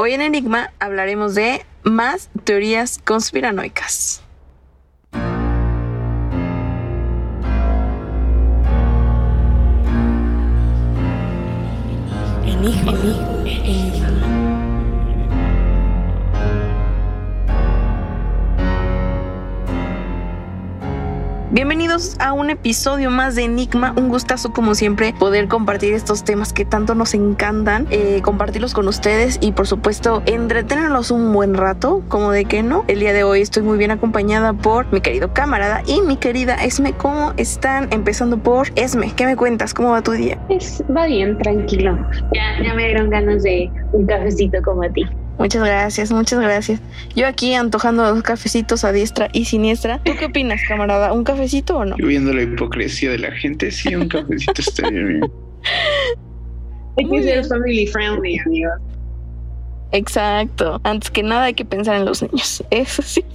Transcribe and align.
Hoy 0.00 0.12
en 0.12 0.22
Enigma 0.22 0.70
hablaremos 0.78 1.34
de 1.34 1.66
más 1.82 2.30
teorías 2.44 3.00
conspiranoicas. 3.04 4.22
Enigma. 12.46 12.92
Enigma. 13.44 14.27
Bienvenidos 21.58 22.14
a 22.20 22.34
un 22.34 22.50
episodio 22.50 23.10
más 23.10 23.34
de 23.34 23.42
Enigma. 23.42 23.92
Un 23.96 24.10
gustazo, 24.10 24.52
como 24.52 24.76
siempre, 24.76 25.12
poder 25.18 25.48
compartir 25.48 25.92
estos 25.92 26.22
temas 26.22 26.52
que 26.52 26.64
tanto 26.64 26.94
nos 26.94 27.14
encantan, 27.14 27.88
eh, 27.90 28.20
compartirlos 28.22 28.74
con 28.74 28.86
ustedes 28.86 29.38
y, 29.40 29.50
por 29.50 29.66
supuesto, 29.66 30.22
entretenerlos 30.26 31.10
un 31.10 31.32
buen 31.32 31.54
rato, 31.54 32.04
como 32.06 32.30
de 32.30 32.44
que 32.44 32.62
no. 32.62 32.84
El 32.86 33.00
día 33.00 33.12
de 33.12 33.24
hoy 33.24 33.40
estoy 33.40 33.64
muy 33.64 33.76
bien 33.76 33.90
acompañada 33.90 34.52
por 34.52 34.92
mi 34.92 35.00
querido 35.00 35.34
camarada 35.34 35.82
y 35.84 36.00
mi 36.00 36.16
querida 36.16 36.54
Esme. 36.54 36.92
¿Cómo 36.92 37.32
están? 37.38 37.88
Empezando 37.90 38.38
por 38.38 38.68
Esme. 38.76 39.12
¿Qué 39.16 39.26
me 39.26 39.34
cuentas? 39.34 39.74
¿Cómo 39.74 39.90
va 39.90 40.00
tu 40.00 40.12
día? 40.12 40.38
Pues 40.46 40.84
va 40.96 41.06
bien, 41.06 41.36
tranquilo. 41.38 41.98
Ya, 42.34 42.62
ya 42.62 42.72
me 42.74 42.84
dieron 42.84 43.10
ganas 43.10 43.42
de 43.42 43.68
un 43.90 44.06
cafecito 44.06 44.62
como 44.62 44.84
a 44.84 44.90
ti. 44.90 45.04
Muchas 45.38 45.62
gracias, 45.62 46.10
muchas 46.10 46.40
gracias. 46.40 46.80
Yo 47.14 47.26
aquí 47.26 47.54
antojando 47.54 48.04
dos 48.04 48.22
cafecitos 48.22 48.84
a 48.84 48.92
diestra 48.92 49.28
y 49.32 49.44
siniestra. 49.44 50.02
¿Tú 50.02 50.12
qué 50.18 50.26
opinas, 50.26 50.60
camarada? 50.66 51.12
¿Un 51.12 51.22
cafecito 51.22 51.78
o 51.78 51.84
no? 51.84 51.96
Yo 51.96 52.06
viendo 52.08 52.32
la 52.32 52.42
hipocresía 52.42 53.12
de 53.12 53.18
la 53.18 53.30
gente, 53.30 53.70
sí, 53.70 53.94
un 53.94 54.08
cafecito 54.08 54.60
estaría 54.60 55.04
bien. 55.04 55.30
Hay 56.96 57.08
que 57.08 57.22
ser 57.22 57.44
family 57.44 57.86
friendly, 57.86 58.38
amigos. 58.40 58.80
Exacto. 59.92 60.80
Antes 60.84 61.10
que 61.10 61.22
nada 61.22 61.44
hay 61.44 61.54
que 61.54 61.64
pensar 61.64 61.96
en 61.96 62.04
los 62.04 62.22
niños. 62.22 62.64
Eso 62.70 63.02
sí. 63.02 63.24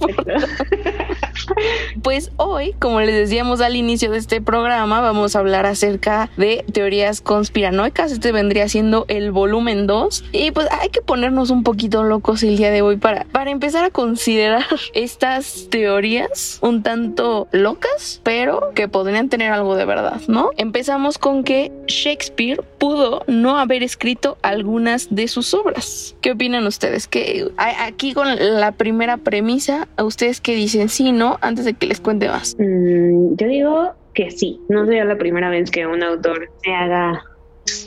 Pues 2.02 2.30
hoy, 2.36 2.74
como 2.78 3.00
les 3.00 3.14
decíamos 3.14 3.60
al 3.60 3.76
inicio 3.76 4.10
de 4.10 4.18
este 4.18 4.40
programa, 4.40 5.00
vamos 5.00 5.36
a 5.36 5.38
hablar 5.38 5.66
acerca 5.66 6.30
de 6.36 6.64
teorías 6.72 7.20
conspiranoicas. 7.20 8.12
Este 8.12 8.32
vendría 8.32 8.68
siendo 8.68 9.04
el 9.08 9.32
volumen 9.32 9.86
2. 9.86 10.24
Y 10.32 10.50
pues 10.50 10.68
hay 10.70 10.88
que 10.88 11.00
ponernos 11.00 11.50
un 11.50 11.62
poquito 11.62 12.04
locos 12.04 12.42
el 12.42 12.56
día 12.56 12.70
de 12.70 12.82
hoy 12.82 12.96
para, 12.96 13.24
para 13.24 13.50
empezar 13.50 13.84
a 13.84 13.90
considerar 13.90 14.66
estas 14.94 15.68
teorías 15.70 16.58
un 16.60 16.82
tanto 16.82 17.48
locas, 17.52 18.20
pero 18.22 18.72
que 18.74 18.88
podrían 18.88 19.28
tener 19.28 19.52
algo 19.52 19.76
de 19.76 19.84
verdad, 19.84 20.20
¿no? 20.28 20.50
Empezamos 20.56 21.18
con 21.18 21.44
que 21.44 21.72
Shakespeare 21.86 22.62
pudo 22.78 23.22
no 23.26 23.58
haber 23.58 23.82
escrito 23.82 24.36
algunas 24.42 25.08
de 25.14 25.28
sus 25.28 25.54
obras. 25.54 26.14
¿Qué 26.20 26.32
opinan 26.32 26.66
ustedes? 26.66 27.06
Que 27.06 27.48
aquí 27.56 28.12
con 28.12 28.28
la 28.38 28.72
primera 28.72 29.16
premisa, 29.16 29.88
¿a 29.96 30.04
ustedes 30.04 30.40
qué 30.40 30.54
dicen? 30.54 30.88
Sí, 30.88 31.12
¿no? 31.12 31.23
Antes 31.40 31.64
de 31.64 31.74
que 31.74 31.86
les 31.86 32.00
cuente 32.00 32.28
más. 32.28 32.56
Mm, 32.58 33.36
yo 33.36 33.46
digo 33.48 33.92
que 34.14 34.30
sí. 34.30 34.60
No 34.68 34.84
sería 34.86 35.04
la 35.04 35.16
primera 35.18 35.48
vez 35.50 35.70
que 35.70 35.86
un 35.86 36.02
autor 36.02 36.48
se 36.62 36.72
haga, 36.72 37.22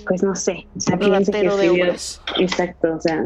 pues 0.07 0.23
no 0.23 0.35
sé, 0.35 0.67
o 0.75 0.79
sea, 0.79 0.97
que 0.97 1.09
de 1.09 1.17
escribió- 1.17 1.83
obras. 1.85 2.21
Exacto, 2.39 2.95
o 2.95 3.01
sea, 3.01 3.23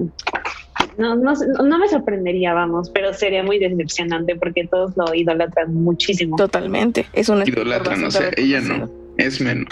no, 0.97 1.15
no, 1.15 1.33
no 1.33 1.77
me 1.79 1.87
sorprendería, 1.87 2.53
vamos, 2.53 2.89
pero 2.89 3.13
sería 3.13 3.43
muy 3.43 3.59
decepcionante 3.59 4.35
porque 4.35 4.67
todos 4.67 4.95
lo 4.97 5.13
idolatran 5.13 5.73
muchísimo. 5.73 6.35
Totalmente. 6.35 7.05
Es 7.13 7.29
una 7.29 7.43
Idolatran, 7.47 8.03
o 8.03 8.11
sea, 8.11 8.29
ella 8.37 8.61
no. 8.61 8.89
Es 9.17 9.41
menos. 9.41 9.67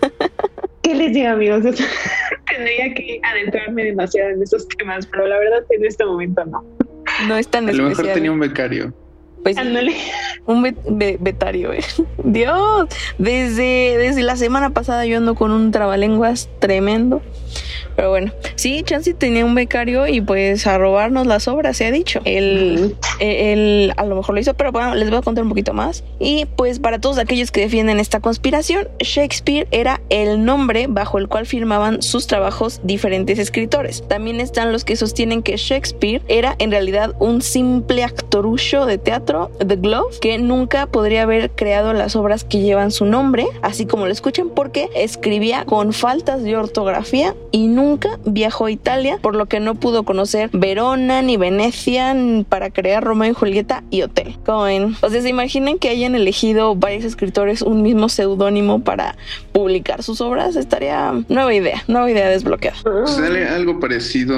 ¿Qué 0.82 0.94
les 0.94 1.12
digo, 1.14 1.28
amigos? 1.28 1.62
Tendría 2.46 2.94
que 2.94 3.20
adentrarme 3.22 3.84
demasiado 3.84 4.30
en 4.30 4.42
esos 4.42 4.68
temas, 4.68 5.06
pero 5.06 5.26
la 5.26 5.38
verdad 5.38 5.64
en 5.70 5.84
este 5.84 6.04
momento 6.04 6.44
no. 6.44 6.64
No 7.28 7.36
es 7.36 7.48
tan 7.48 7.68
A 7.68 7.72
lo 7.72 7.88
mejor 7.88 8.06
tenía 8.08 8.30
un 8.32 8.40
becario. 8.40 8.92
Pues, 9.44 9.58
un 10.46 10.62
betario, 11.20 11.74
eh. 11.74 11.84
Dios, 12.24 12.88
desde, 13.18 13.98
desde 13.98 14.22
la 14.22 14.36
semana 14.36 14.70
pasada 14.70 15.04
yo 15.04 15.18
ando 15.18 15.34
con 15.34 15.50
un 15.52 15.70
trabalenguas 15.70 16.48
tremendo. 16.60 17.20
Pero 17.96 18.10
bueno, 18.10 18.32
sí, 18.56 18.82
Chansey 18.84 19.14
tenía 19.14 19.44
un 19.44 19.54
becario 19.54 20.06
y 20.06 20.20
pues 20.20 20.66
a 20.66 20.78
robarnos 20.78 21.26
las 21.26 21.48
obras, 21.48 21.76
se 21.76 21.86
ha 21.86 21.90
dicho. 21.90 22.20
Él, 22.24 22.96
él 23.20 23.92
a 23.96 24.04
lo 24.04 24.16
mejor 24.16 24.34
lo 24.34 24.40
hizo, 24.40 24.54
pero 24.54 24.72
bueno, 24.72 24.94
les 24.94 25.08
voy 25.10 25.18
a 25.18 25.22
contar 25.22 25.44
un 25.44 25.50
poquito 25.50 25.72
más. 25.72 26.04
Y 26.18 26.46
pues 26.56 26.78
para 26.78 26.98
todos 26.98 27.18
aquellos 27.18 27.50
que 27.50 27.60
defienden 27.60 28.00
esta 28.00 28.20
conspiración, 28.20 28.88
Shakespeare 28.98 29.68
era 29.70 30.00
el 30.08 30.44
nombre 30.44 30.86
bajo 30.88 31.18
el 31.18 31.28
cual 31.28 31.46
firmaban 31.46 32.02
sus 32.02 32.26
trabajos 32.26 32.80
diferentes 32.82 33.38
escritores. 33.38 34.02
También 34.08 34.40
están 34.40 34.72
los 34.72 34.84
que 34.84 34.96
sostienen 34.96 35.42
que 35.42 35.56
Shakespeare 35.56 36.22
era 36.28 36.56
en 36.58 36.70
realidad 36.70 37.14
un 37.20 37.42
simple 37.42 38.04
actorucho 38.04 38.86
de 38.86 38.98
teatro, 38.98 39.50
The 39.64 39.76
Glove, 39.76 40.18
que 40.20 40.38
nunca 40.38 40.86
podría 40.86 41.22
haber 41.22 41.50
creado 41.50 41.92
las 41.92 42.16
obras 42.16 42.44
que 42.44 42.60
llevan 42.60 42.90
su 42.90 43.04
nombre, 43.04 43.46
así 43.62 43.86
como 43.86 44.06
lo 44.06 44.12
escuchan, 44.12 44.50
porque 44.50 44.88
escribía 44.94 45.64
con 45.64 45.92
faltas 45.92 46.42
de 46.42 46.56
ortografía 46.56 47.34
y 47.50 47.66
nunca 47.68 47.83
viajó 48.24 48.66
a 48.66 48.70
Italia, 48.70 49.18
por 49.20 49.36
lo 49.36 49.46
que 49.46 49.60
no 49.60 49.74
pudo 49.74 50.04
conocer 50.04 50.50
Verona 50.52 51.22
ni 51.22 51.36
Venecia 51.36 52.14
para 52.48 52.70
crear 52.70 53.04
Romeo 53.04 53.30
y 53.30 53.34
Julieta 53.34 53.84
y 53.90 54.02
Hotel. 54.02 54.36
Como 54.44 54.62
ven, 54.62 54.96
o 55.00 55.10
sea, 55.10 55.22
se 55.22 55.28
imaginan 55.28 55.78
que 55.78 55.88
hayan 55.88 56.14
elegido 56.14 56.74
varios 56.74 57.04
escritores 57.04 57.62
un 57.62 57.82
mismo 57.82 58.08
seudónimo 58.08 58.82
para 58.82 59.16
publicar 59.52 60.02
sus 60.02 60.20
obras, 60.20 60.56
estaría 60.56 61.12
nueva 61.28 61.54
idea, 61.54 61.82
nueva 61.88 62.10
idea 62.10 62.28
desbloqueada. 62.28 62.76
Sale 63.06 63.46
algo 63.46 63.80
parecido 63.80 64.34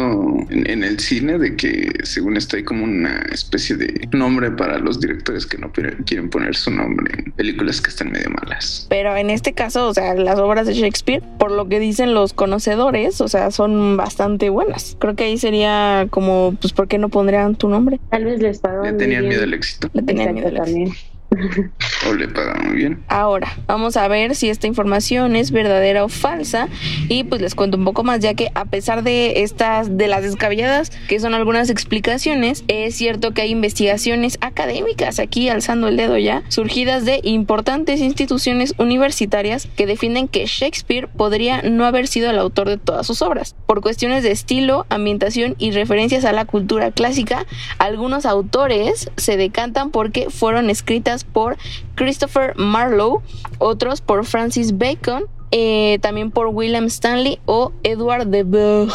en, 0.51 0.69
en 0.69 0.85
el 0.85 0.99
cine 1.01 1.39
de 1.39 1.57
que 1.57 1.91
según 2.05 2.37
está 2.37 2.57
hay 2.57 2.65
como 2.65 2.85
una 2.85 3.21
especie 3.33 3.77
de 3.77 4.09
nombre 4.13 4.51
para 4.51 4.79
los 4.79 5.01
directores 5.01 5.47
que 5.47 5.59
no 5.59 5.71
quieren 5.73 6.31
poner 6.31 6.57
su 6.57 6.71
nombre 6.71 7.13
en 7.19 7.33
películas 7.33 7.81
que 7.81 7.91
están 7.91 8.11
medio 8.11 8.31
malas. 8.31 8.87
Pero 8.89 9.15
en 9.17 9.31
este 9.31 9.53
caso, 9.53 9.89
o 9.89 9.95
sea, 9.95 10.15
las 10.15 10.39
obras 10.39 10.67
de 10.67 10.75
Shakespeare, 10.75 11.23
por 11.39 11.51
lo 11.51 11.69
que 11.69 11.79
dicen 11.79 12.15
los 12.15 12.33
conocedores, 12.33 13.21
o 13.21 13.29
sea, 13.29 13.36
son 13.51 13.97
bastante 13.97 14.51
buenas. 14.51 14.97
Creo 14.99 15.15
que 15.15 15.25
ahí 15.25 15.39
sería 15.39 16.07
como, 16.11 16.55
pues, 16.61 16.73
¿por 16.73 16.89
qué 16.89 16.99
no 16.99 17.09
pondrían 17.09 17.55
tu 17.55 17.69
nombre? 17.69 18.01
Tal 18.11 18.25
vez 18.25 18.41
les 18.41 18.59
pagaban 18.61 18.93
Le 18.93 18.99
tenían 18.99 19.29
miedo 19.29 19.43
al 19.43 19.55
éxito 19.55 19.89
Le 19.93 20.03
tenían 20.03 20.35
miedo 20.35 20.49
al 20.49 20.57
éxito. 20.57 20.97
o 22.09 22.15
le 22.15 22.29
pagaban 22.29 22.69
muy 22.69 22.77
bien. 22.77 23.03
Ahora, 23.09 23.53
vamos 23.67 23.97
a 23.97 24.07
ver 24.09 24.35
si 24.35 24.49
esta 24.49 24.67
información 24.67 25.37
es 25.37 25.51
verdadera 25.51 26.05
o 26.05 26.09
falsa 26.09 26.69
y 27.09 27.25
pues 27.25 27.41
les 27.41 27.55
cuento 27.55 27.77
un 27.77 27.85
poco 27.85 28.05
más 28.05 28.21
ya 28.21 28.35
que 28.35 28.51
a 28.55 28.65
pesar 28.67 29.03
de 29.03 29.43
estas 29.43 29.97
de 29.97 30.09
las 30.09 30.23
descabelladas 30.23 30.91
que 31.09 31.21
son 31.21 31.35
algunas 31.35 31.71
explicaciones, 31.71 32.65
es 32.69 32.95
cierto 32.95 33.33
que 33.33 33.43
hay 33.43 33.51
investigaciones 33.51 34.39
académicas 34.41 35.19
aquí 35.19 35.49
alzando 35.49 35.89
el 35.89 35.97
dedo 35.97 36.19
ya, 36.19 36.43
surgidas 36.49 37.05
de 37.05 37.21
importantes 37.23 38.01
instituciones 38.01 38.75
universitarias 38.79 39.69
que 39.77 39.87
defienden 39.87 40.29
que 40.29 40.47
Shakespeare 40.47 41.09
podría 41.09 41.63
no 41.63 41.85
haber 41.85 42.07
sido 42.07 42.31
el 42.31 42.39
autor 42.39 42.69
de 42.69 42.79
todas 42.79 43.07
sus 43.07 43.23
obras. 43.23 43.55
Por 43.67 43.81
cuestiones 43.81 44.23
de 44.23 44.31
estilo, 44.31 44.87
ambientación 44.89 45.55
y 45.59 45.71
referencias 45.73 46.25
a 46.25 46.33
la 46.33 46.45
cultura 46.45 46.91
clásica, 46.91 47.47
algunos 47.79 48.27
autores 48.27 49.11
se 49.17 49.37
decantan 49.37 49.91
porque 49.91 50.31
fueron 50.31 50.71
escritas 50.71 51.25
por 51.25 51.57
Christopher 51.97 52.55
Marlowe, 52.57 53.23
otros 53.59 54.01
por 54.01 54.25
Francis 54.25 54.79
Bacon, 54.79 55.25
eh, 55.51 55.99
también 56.01 56.31
por 56.31 56.49
William 56.49 56.85
Stanley 56.85 57.41
o 57.47 57.73
Edward 57.83 58.29
de 58.29 58.45
Berg. 58.45 58.93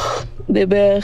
De. 0.47 1.01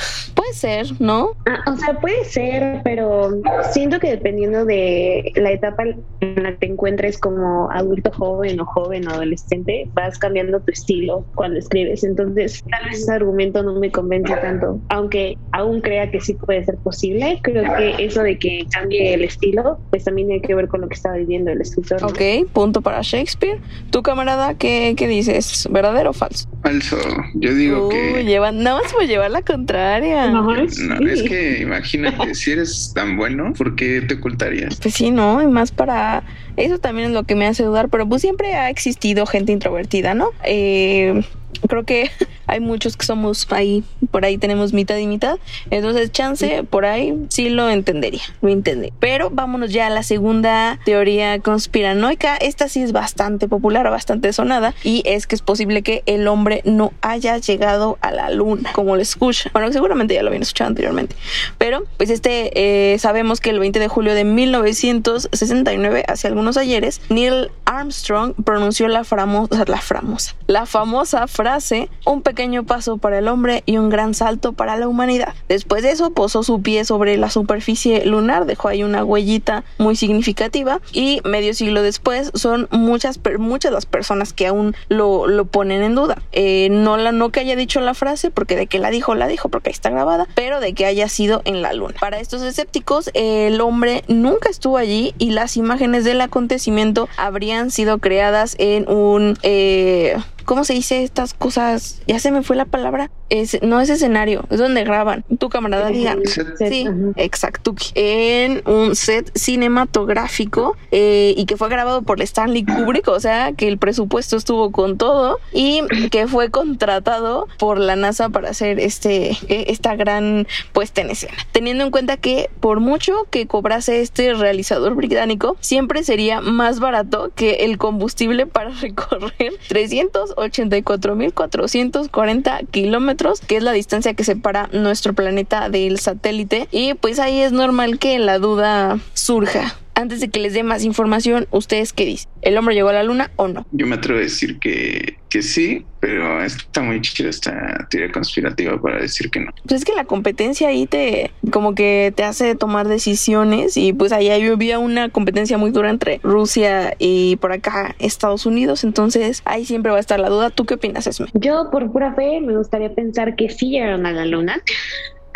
Puede 0.47 0.59
ser, 0.59 1.02
¿no? 1.02 1.31
Ah, 1.46 1.72
o 1.72 1.75
sea, 1.75 2.00
puede 2.00 2.24
ser, 2.24 2.81
pero 2.84 3.31
siento 3.72 4.00
que 4.00 4.12
dependiendo 4.12 4.63
de 4.63 5.34
la 5.35 5.52
etapa 5.52 5.84
en 6.22 6.44
la 6.44 6.52
que 6.52 6.58
te 6.58 6.66
encuentres 6.68 7.18
como 7.18 7.69
adulto 7.72 8.12
joven 8.13 8.59
o 8.62 8.66
joven 8.66 9.08
o 9.08 9.12
adolescente, 9.12 9.90
vas 9.94 10.18
cambiando 10.18 10.59
tu 10.62 10.72
estilo 10.72 11.25
cuando 11.35 11.59
escribes. 11.59 12.06
Entonces, 12.06 12.63
tal 12.69 12.85
vez 12.85 13.00
ese 13.00 13.12
argumento 13.12 13.62
no 13.62 13.78
me 13.78 13.91
convence 13.91 14.34
tanto. 14.38 14.80
Aunque 14.90 15.38
aún 15.52 15.81
crea 15.81 16.09
que 16.12 16.22
sí 16.22 16.34
puede 16.34 16.64
ser 16.64 16.78
posible, 16.78 17.40
creo 17.44 17.66
que 17.76 18.05
eso 18.05 18.23
de 18.23 18.40
que 18.40 18.66
cambie 18.72 19.16
el 19.16 19.26
estilo, 19.26 19.79
pues 19.90 20.05
también 20.05 20.29
tiene 20.29 20.41
que 20.41 20.55
ver 20.55 20.70
con 20.70 20.79
lo 20.82 20.88
que 20.88 20.96
está 20.96 21.11
viviendo 21.11 21.52
el 21.52 21.59
escritor. 21.59 22.02
¿no? 22.02 22.08
Ok, 22.08 22.49
punto 22.53 22.82
para 22.82 23.02
Shakespeare. 23.02 23.59
Tu 23.91 24.02
camarada, 24.02 24.53
¿qué, 24.53 24.94
qué 24.96 25.09
dices? 25.09 25.67
¿Verdadero 25.70 26.11
o 26.11 26.14
falso? 26.14 26.47
Falso. 26.64 26.97
Yo 27.35 27.53
digo 27.53 27.88
Uy, 27.88 27.94
que 27.94 28.23
llevan, 28.23 28.64
nada 28.64 28.82
más 28.82 28.94
por 28.94 29.05
llevar 29.05 29.32
la 29.32 29.41
contraria. 29.41 30.36
No, 30.41 30.99
no, 30.99 31.07
sí. 31.07 31.13
es 31.13 31.23
que 31.23 31.61
imagínate, 31.61 32.35
si 32.35 32.51
eres 32.51 32.91
tan 32.93 33.17
bueno, 33.17 33.53
¿por 33.53 33.75
qué 33.75 34.01
te 34.01 34.16
ocultarías? 34.16 34.78
Pues 34.78 34.93
sí, 34.93 35.11
¿no? 35.11 35.41
Y 35.41 35.47
más 35.47 35.72
para... 35.72 36.23
Eso 36.55 36.79
también 36.79 37.09
es 37.09 37.13
lo 37.13 37.23
que 37.23 37.35
me 37.35 37.45
hace 37.45 37.63
dudar, 37.63 37.89
pero 37.89 38.07
pues 38.07 38.22
siempre 38.22 38.55
ha 38.55 38.69
existido 38.69 39.25
gente 39.25 39.51
introvertida, 39.51 40.13
¿no? 40.16 40.29
Eh, 40.43 41.22
creo 41.67 41.84
que 41.84 42.09
hay 42.47 42.59
muchos 42.59 42.97
que 42.97 43.05
somos 43.05 43.47
ahí, 43.52 43.84
por 44.11 44.26
ahí 44.26 44.38
tenemos 44.38 44.73
mitad 44.73 44.97
y 44.97 45.05
mitad. 45.05 45.38
Entonces, 45.70 46.11
chance, 46.11 46.64
por 46.64 46.85
ahí 46.85 47.14
sí 47.29 47.49
lo 47.49 47.70
entendería, 47.70 48.23
lo 48.41 48.49
entendí. 48.49 48.91
Pero 48.99 49.29
vámonos 49.29 49.72
ya 49.72 49.88
a 49.88 49.90
la 49.90 50.03
segunda 50.03 50.79
teoría 50.85 51.40
conspiranoica. 51.40 52.38
Esta 52.38 52.70
sí 52.70 52.82
es 52.82 52.94
bastante 52.94 53.47
popular, 53.47 53.90
bastante 53.90 54.32
sonada, 54.34 54.73
y 54.84 55.03
es 55.05 55.28
que 55.28 55.35
es 55.35 55.41
posible 55.41 55.82
que 55.82 56.03
el 56.05 56.28
hombre 56.28 56.61
no 56.66 56.94
haya 57.02 57.38
llegado 57.38 57.97
a 58.02 58.11
la 58.11 58.29
luna, 58.29 58.72
como 58.73 58.96
lo 58.96 59.02
escucha. 59.02 59.49
Bueno, 59.53 59.72
seguramente 59.72 60.14
ya 60.14 60.23
lo 60.23 60.29
habían 60.29 60.44
escuchado 60.44 60.70
anteriormente. 60.70 61.16
Pero, 61.58 61.84
pues 61.97 62.09
este, 62.09 62.94
eh, 62.94 62.97
sabemos 62.99 63.41
que 63.41 63.49
el 63.49 63.59
20 63.59 63.79
de 63.79 63.88
julio 63.88 64.14
de 64.14 64.23
1969, 64.23 66.05
hace 66.08 66.28
algunos 66.28 66.58
ayeres, 66.58 67.02
Neil 67.09 67.49
Armstrong 67.66 68.34
pronunció 68.44 68.88
la 68.88 69.03
famosa, 69.03 69.66
la 69.67 69.82
famosa, 69.82 70.35
la 70.47 70.66
famosa 70.66 71.28
frase, 71.28 71.90
un 72.05 72.22
pequeño 72.22 72.36
paso 72.66 72.97
para 72.97 73.17
el 73.19 73.28
hombre 73.28 73.63
y 73.66 73.78
un 73.78 73.89
gran 73.89 74.13
salto 74.13 74.53
para 74.53 74.78
la 74.78 74.87
humanidad. 74.87 75.34
Después 75.49 75.84
de 75.84 75.91
eso, 75.91 76.11
posó 76.11 76.43
su 76.43 76.61
pie 76.61 76.85
sobre 76.85 77.17
la 77.17 77.29
superficie 77.29 78.05
lunar, 78.05 78.45
dejó 78.45 78.67
ahí 78.67 78.84
una 78.84 79.03
huellita 79.03 79.63
muy 79.78 79.95
significativa 79.95 80.79
y 80.93 81.22
medio 81.23 81.53
siglo 81.53 81.81
después 81.81 82.31
son 82.34 82.67
muchas, 82.72 83.19
muchas 83.39 83.72
las 83.72 83.85
personas 83.85 84.34
que 84.34 84.47
aún 84.47 84.75
lo, 84.89 85.28
lo 85.28 85.45
ponen 85.45 85.84
en 85.84 85.95
duda. 85.95 86.22
Eh, 86.31 86.69
no, 86.72 86.97
la, 86.97 87.11
no 87.11 87.29
que 87.29 87.39
haya 87.39 87.55
dicho 87.55 87.81
la 87.81 87.93
frase, 87.93 88.31
porque 88.31 88.55
de 88.55 88.67
que 88.67 88.79
la 88.79 88.89
dijo, 88.89 89.16
la 89.16 89.28
dijo, 89.28 89.49
porque 89.49 89.69
ahí 89.69 89.73
está 89.73 89.89
grabada, 89.89 90.28
pero 90.35 90.59
de 90.59 90.73
que 90.73 90.85
haya 90.85 91.09
sido 91.09 91.41
en 91.45 91.61
la 91.61 91.73
luna. 91.73 91.95
Para 91.99 92.19
estos 92.19 92.41
escépticos, 92.41 93.09
el 93.13 93.59
hombre 93.61 94.03
nunca 94.07 94.49
estuvo 94.49 94.78
allí 94.78 95.13
y 95.17 95.31
las 95.31 95.57
imágenes 95.57 96.03
del 96.03 96.22
acontecimiento 96.22 97.09
habrían 97.17 97.72
sido 97.72 97.97
creadas 97.97 98.55
en 98.59 98.89
un... 98.89 99.37
Eh, 99.43 100.17
¿cómo 100.47 100.64
se 100.64 100.73
dice 100.73 101.03
estas 101.03 101.34
cosas? 101.34 102.02
Ya 102.08 102.20
se 102.20 102.32
me 102.32 102.41
fue 102.41 102.55
la 102.55 102.64
palabra. 102.64 103.11
Es, 103.29 103.62
no 103.62 103.82
es 103.82 103.90
escenario, 103.90 104.46
es 104.50 104.59
donde 104.59 104.84
graban. 104.84 105.24
Tu 105.40 105.50
camarada 105.50 105.90
diga. 105.90 106.16
Sí, 106.58 106.88
exacto. 107.16 107.76
En 107.96 108.62
un 108.66 108.96
set 108.96 109.32
cinematográfico 109.38 110.76
eh, 110.91 111.34
y 111.38 111.46
que 111.46 111.58
fue 111.58 111.70
grabado 111.70 112.02
por 112.03 112.22
Stanley 112.22 112.66
Kubrick, 112.66 113.08
o 113.08 113.20
sea 113.20 113.53
que 113.53 113.68
el 113.68 113.78
presupuesto 113.78 114.38
estuvo 114.38 114.72
con 114.72 114.97
todo 114.97 115.40
y 115.52 115.82
que 116.12 116.28
fue 116.28 116.50
contratado 116.50 117.47
por 117.58 117.79
la 117.79 117.96
NASA 117.96 118.29
para 118.29 118.50
hacer 118.50 118.79
este, 118.79 119.32
e, 119.47 119.72
esta 119.72 119.96
gran 119.96 120.47
puesta 120.73 121.02
en 121.02 121.09
escena. 121.09 121.34
Teniendo 121.52 121.84
en 121.84 121.91
cuenta 121.91 122.18
que 122.18 122.50
por 122.59 122.80
mucho 122.80 123.28
que 123.30 123.47
cobrase 123.47 124.02
este 124.02 124.34
realizador 124.34 124.96
británico, 124.96 125.58
siempre 125.59 126.03
sería 126.03 126.41
más 126.41 126.80
barato 126.80 127.32
que 127.35 127.66
el 127.66 127.78
combustible 127.78 128.46
para 128.46 128.70
recorrer 128.82 129.53
300 129.68 130.35
84.440 130.35 132.68
kilómetros, 133.17 133.41
que 133.41 133.58
es 133.58 133.64
la 133.64 133.72
distancia 133.72 134.14
que 134.14 134.23
separa 134.23 134.69
nuestro 134.72 135.14
planeta 135.14 135.69
del 135.69 135.99
satélite. 135.99 136.67
Y 136.72 136.93
pues 136.93 137.19
ahí 137.19 137.41
es 137.41 137.52
normal 137.52 137.99
que 137.99 138.19
la 138.19 138.40
duda 138.40 138.99
surja 139.14 139.75
antes 139.97 140.20
de 140.20 140.29
que 140.29 140.40
les 140.40 140.53
dé 140.53 140.61
más 140.61 140.84
información, 140.84 141.47
¿ustedes 141.49 141.91
qué 141.91 142.05
dicen? 142.05 142.29
¿El 142.44 142.55
hombre 142.55 142.76
llegó 142.76 142.90
a 142.90 142.94
la 142.94 143.03
luna 143.03 143.32
o 143.35 143.47
no? 143.47 143.66
Yo 143.72 143.88
me 143.88 143.96
atrevo 143.96 144.20
a 144.20 144.22
decir 144.22 144.59
que, 144.59 145.17
que 145.28 145.41
sí, 145.41 145.85
pero 145.99 146.44
está 146.44 146.84
muy 146.84 147.02
chida 147.02 147.29
esta 147.29 147.88
teoría 147.90 148.11
conspirativa 148.11 148.79
para 148.79 149.02
decir 149.02 149.32
que 149.32 149.40
no. 149.40 149.52
Pues 149.67 149.82
es 149.82 149.85
que 149.85 149.96
la 149.96 150.05
competencia 150.05 150.67
ahí 150.67 150.85
te 150.85 151.32
como 151.52 151.73
que 151.73 152.14
te 152.16 152.23
hace 152.23 152.53
tomar 152.53 152.88
decisiones 152.88 153.76
y 153.76 153.91
pues 153.91 154.11
ahí 154.11 154.29
había 154.29 154.78
una 154.78 155.09
competencia 155.09 155.58
muy 155.58 155.72
dura 155.72 155.90
entre 155.90 156.20
Rusia 156.22 156.94
y 156.99 157.38
por 157.38 157.52
acá 157.52 157.96
Estados 157.97 158.46
Unidos, 158.46 158.84
entonces 158.84 159.41
ahí 159.46 159.66
siempre 159.66 159.91
va 159.91 159.97
a 159.97 160.02
estar 160.02 160.20
la 160.20 160.29
duda. 160.29 160.52
¿Tú 160.52 160.66
qué 160.66 160.76
opinas, 160.76 161.08
Esme? 161.08 161.26
Yo 161.34 161.72
por 161.72 161.91
pura 161.91 162.14
fe 162.14 162.40
me 162.40 162.55
gustaría 162.55 162.94
pensar 162.94 163.35
que 163.35 163.49
sí 163.49 163.72
llegaron 163.72 164.05
a 164.05 164.11
la 164.11 164.26
luna. 164.26 164.61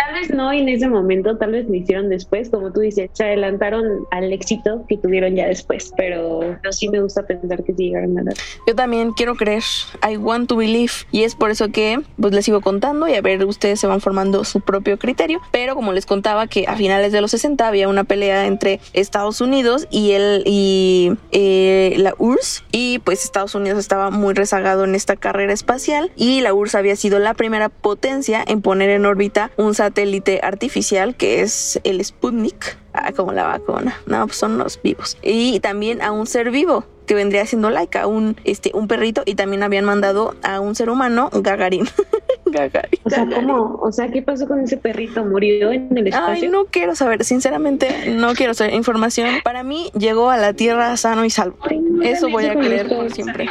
Tal 0.03 0.15
vez 0.15 0.31
no 0.31 0.51
en 0.51 0.68
ese 0.68 0.88
momento, 0.88 1.38
tal 1.38 1.51
vez 1.51 1.68
lo 1.68 1.75
hicieron 1.75 2.09
después, 2.09 2.50
como 2.50 2.74
tú 2.74 2.80
dices, 2.80 3.12
se 3.13 3.24
adelantaron 3.24 4.07
al 4.09 4.33
éxito 4.33 4.83
que 4.89 4.98
tuvieron 4.98 5.36
ya 5.36 5.45
después, 5.45 5.94
pero, 5.95 6.57
sí 6.71 6.89
me 6.89 7.01
gusta 7.01 7.21
pensar 7.21 7.63
que 7.63 7.74
sí 7.74 7.89
llegaron 7.89 8.18
a 8.18 8.24
la 8.24 8.31
Yo 8.65 8.75
también 8.75 9.12
quiero 9.12 9.36
creer, 9.36 9.62
I 10.01 10.18
want 10.18 10.50
to 10.50 10.56
believe, 10.56 10.92
y 11.12 11.21
es 11.21 11.36
por 11.36 11.51
eso 11.51 11.69
que 11.69 12.01
pues 12.19 12.33
les 12.33 12.45
sigo 12.45 12.62
contando 12.62 13.07
y 13.07 13.13
a 13.13 13.21
ver, 13.21 13.45
ustedes 13.45 13.80
se 13.80 13.86
van 13.86 14.01
formando 14.01 14.44
su 14.44 14.62
propio 14.62 14.98
criterio, 14.98 15.39
pero 15.51 15.75
como 15.75 15.94
les 15.94 16.07
contaba 16.07 16.48
que 16.48 16.65
a 16.68 16.75
finales 16.75 17.12
de 17.12 17.21
los 17.21 17.30
60 17.30 17.68
había 17.68 17.88
una 17.88 18.03
pelea 18.03 18.48
entre 18.48 18.80
Estados 18.94 19.39
Unidos 19.39 19.88
y 19.92 20.13
el 20.13 20.42
y 20.48 21.12
eh, 21.31 21.94
la 21.98 22.15
URSS 22.18 22.63
y 22.71 23.00
pues 23.00 23.24
Estados 23.24 23.53
Unidos 23.53 23.77
estaba 23.77 24.09
muy 24.09 24.33
rezagado 24.33 24.83
en 24.83 24.95
esta 24.95 25.15
carrera 25.15 25.53
espacial 25.53 26.12
y 26.15 26.42
la 26.42 26.56
URSS 26.56 26.75
había 26.75 26.95
sido 26.95 27.19
la 27.19 27.36
primera 27.36 27.69
potencia 27.69 28.44
en 28.48 28.63
poner 28.63 28.89
en 28.89 29.06
órbita 29.06 29.51
un 29.57 29.75
satélite 29.75 29.91
satélite 29.92 30.40
artificial 30.42 31.16
que 31.16 31.42
es 31.42 31.80
el 31.84 32.04
Sputnik. 32.04 32.78
Ah, 32.94 33.12
como 33.14 33.32
la 33.32 33.46
vacuna. 33.46 33.96
No, 34.06 34.26
pues 34.26 34.38
son 34.38 34.58
los 34.58 34.82
vivos. 34.82 35.18
Y 35.22 35.60
también 35.62 36.02
a 36.02 36.12
un 36.12 36.28
ser 36.28 36.52
vivo 36.52 36.84
que 37.06 37.16
vendría 37.16 37.46
siendo 37.46 37.70
Laika, 37.70 38.08
un, 38.08 38.38
este, 38.44 38.72
un 38.74 38.88
perrito, 38.88 39.24
y 39.26 39.36
también 39.36 39.64
habían 39.64 39.86
mandado 39.86 40.36
a 40.44 40.60
un 40.60 40.76
ser 40.76 40.90
humano, 40.90 41.30
Gagarin. 41.34 41.88
Gagarin. 42.46 43.00
O 43.04 43.10
sea, 43.10 43.26
¿cómo? 43.26 43.80
O 43.82 43.92
sea, 43.92 44.10
¿qué 44.10 44.22
pasó 44.22 44.48
con 44.48 44.60
ese 44.60 44.78
perrito? 44.78 45.24
¿Murió 45.24 45.72
en 45.72 45.98
el 45.98 46.08
espacio? 46.08 46.46
Ay, 46.46 46.50
no 46.50 46.66
quiero 46.66 46.96
saber, 46.96 47.24
sinceramente, 47.24 48.12
no 48.12 48.34
quiero 48.34 48.54
saber 48.54 48.74
información. 48.74 49.42
Para 49.44 49.64
mí, 49.64 49.90
llegó 49.98 50.30
a 50.30 50.38
la 50.38 50.54
Tierra 50.54 50.96
sano 50.98 51.26
y 51.26 51.30
salvo. 51.30 51.58
Eso 52.04 52.30
voy 52.30 52.46
a 52.46 52.56
creer 52.56 52.88
por 52.90 53.12
siempre. 53.12 53.46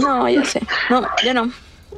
No, 0.00 0.28
ya 0.28 0.44
sé. 0.44 0.60
No, 0.88 1.02
ya 1.24 1.34
no. 1.34 1.50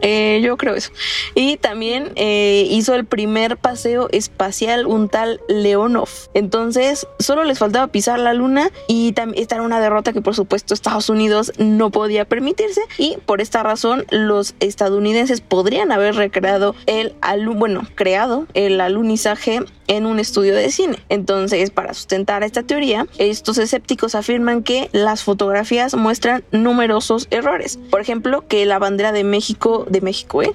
Eh, 0.03 0.41
yo 0.43 0.57
creo 0.57 0.75
eso. 0.75 0.91
Y 1.35 1.57
también 1.57 2.13
eh, 2.17 2.67
hizo 2.71 2.95
el 2.95 3.05
primer 3.05 3.57
paseo 3.57 4.09
espacial 4.13 4.87
un 4.87 5.09
tal 5.09 5.41
Leonov. 5.49 6.09
Entonces, 6.35 7.07
solo 7.19 7.45
les 7.45 7.59
faltaba 7.59 7.87
pisar 7.89 8.19
la 8.19 8.35
luna 8.35 8.71
y 8.89 9.15
esta 9.35 9.55
era 9.57 9.65
una 9.65 9.81
derrota 9.81 10.13
que 10.13 10.21
por 10.21 10.35
supuesto 10.35 10.75
Estados 10.75 11.09
Unidos 11.09 11.53
no 11.59 11.91
podía 11.91 12.25
permitirse 12.25 12.81
y 12.99 13.17
por 13.27 13.41
esta 13.41 13.63
razón 13.63 14.05
los 14.11 14.55
estadounidenses 14.61 15.41
podrían 15.41 15.93
haber 15.93 16.15
recreado 16.15 16.75
el 16.87 17.15
bueno, 17.57 17.87
creado 17.95 18.47
el 18.55 18.81
alunizaje 18.81 19.61
en 19.89 20.07
un 20.07 20.19
estudio 20.19 20.55
de 20.55 20.71
cine. 20.71 20.99
Entonces, 21.09 21.71
para 21.71 21.95
sustentar 21.95 22.43
esta 22.43 22.63
teoría, 22.63 23.07
estos 23.19 23.59
escépticos 23.59 24.15
afirman 24.15 24.63
que 24.63 24.89
las 24.93 25.23
fotografías 25.23 25.95
muestran 25.95 26.45
numerosos 26.53 27.29
errores. 27.31 27.79
Por 27.91 28.01
ejemplo, 28.01 28.45
que 28.49 28.67
la 28.67 28.79
bandera 28.79 29.13
de 29.13 29.25
México, 29.25 29.87
de 29.89 30.01
México, 30.01 30.43
¿eh? 30.43 30.53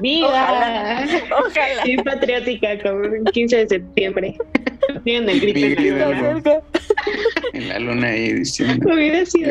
¡Viva! 0.00 0.28
Ojalá. 0.28 1.06
Ojalá. 1.46 2.02
patriótica 2.04 2.78
como 2.82 3.04
el 3.04 3.24
15 3.24 3.56
de 3.56 3.68
septiembre. 3.68 4.36
Tienen 5.04 5.28
el 5.30 5.40
grito 5.40 5.82
en 5.82 5.98
la 5.98 6.10
luna. 6.10 6.60
En 7.52 7.68
la 7.68 7.78
luna 7.78 8.08
ahí 8.08 8.32
diciendo. 8.32 8.92
Hubiera 8.92 9.24
sido 9.24 9.50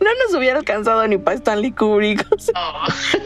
no 0.00 0.10
nos 0.24 0.34
hubiera 0.38 0.58
alcanzado 0.58 1.06
ni 1.06 1.18
para 1.18 1.36
Stanley 1.36 1.72
Kubrick. 1.72 2.26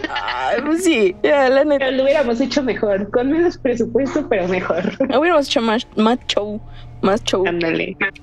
Ay, 0.09 0.61
pues 0.65 0.85
sí, 0.85 1.15
ya, 1.23 1.49
la 1.49 1.65
neta. 1.65 1.87
Pero 1.87 1.97
lo 1.97 2.03
hubiéramos 2.05 2.41
hecho 2.41 2.63
mejor, 2.63 3.11
con 3.11 3.31
menos 3.31 3.59
presupuesto, 3.59 4.29
pero 4.29 4.49
mejor. 4.49 4.85
Lo 5.09 5.21
hubiéramos 5.21 5.47
hecho 5.47 5.61
más, 5.61 5.87
más 5.97 6.19
show 6.29 6.61
más 7.01 7.23
show. 7.25 7.45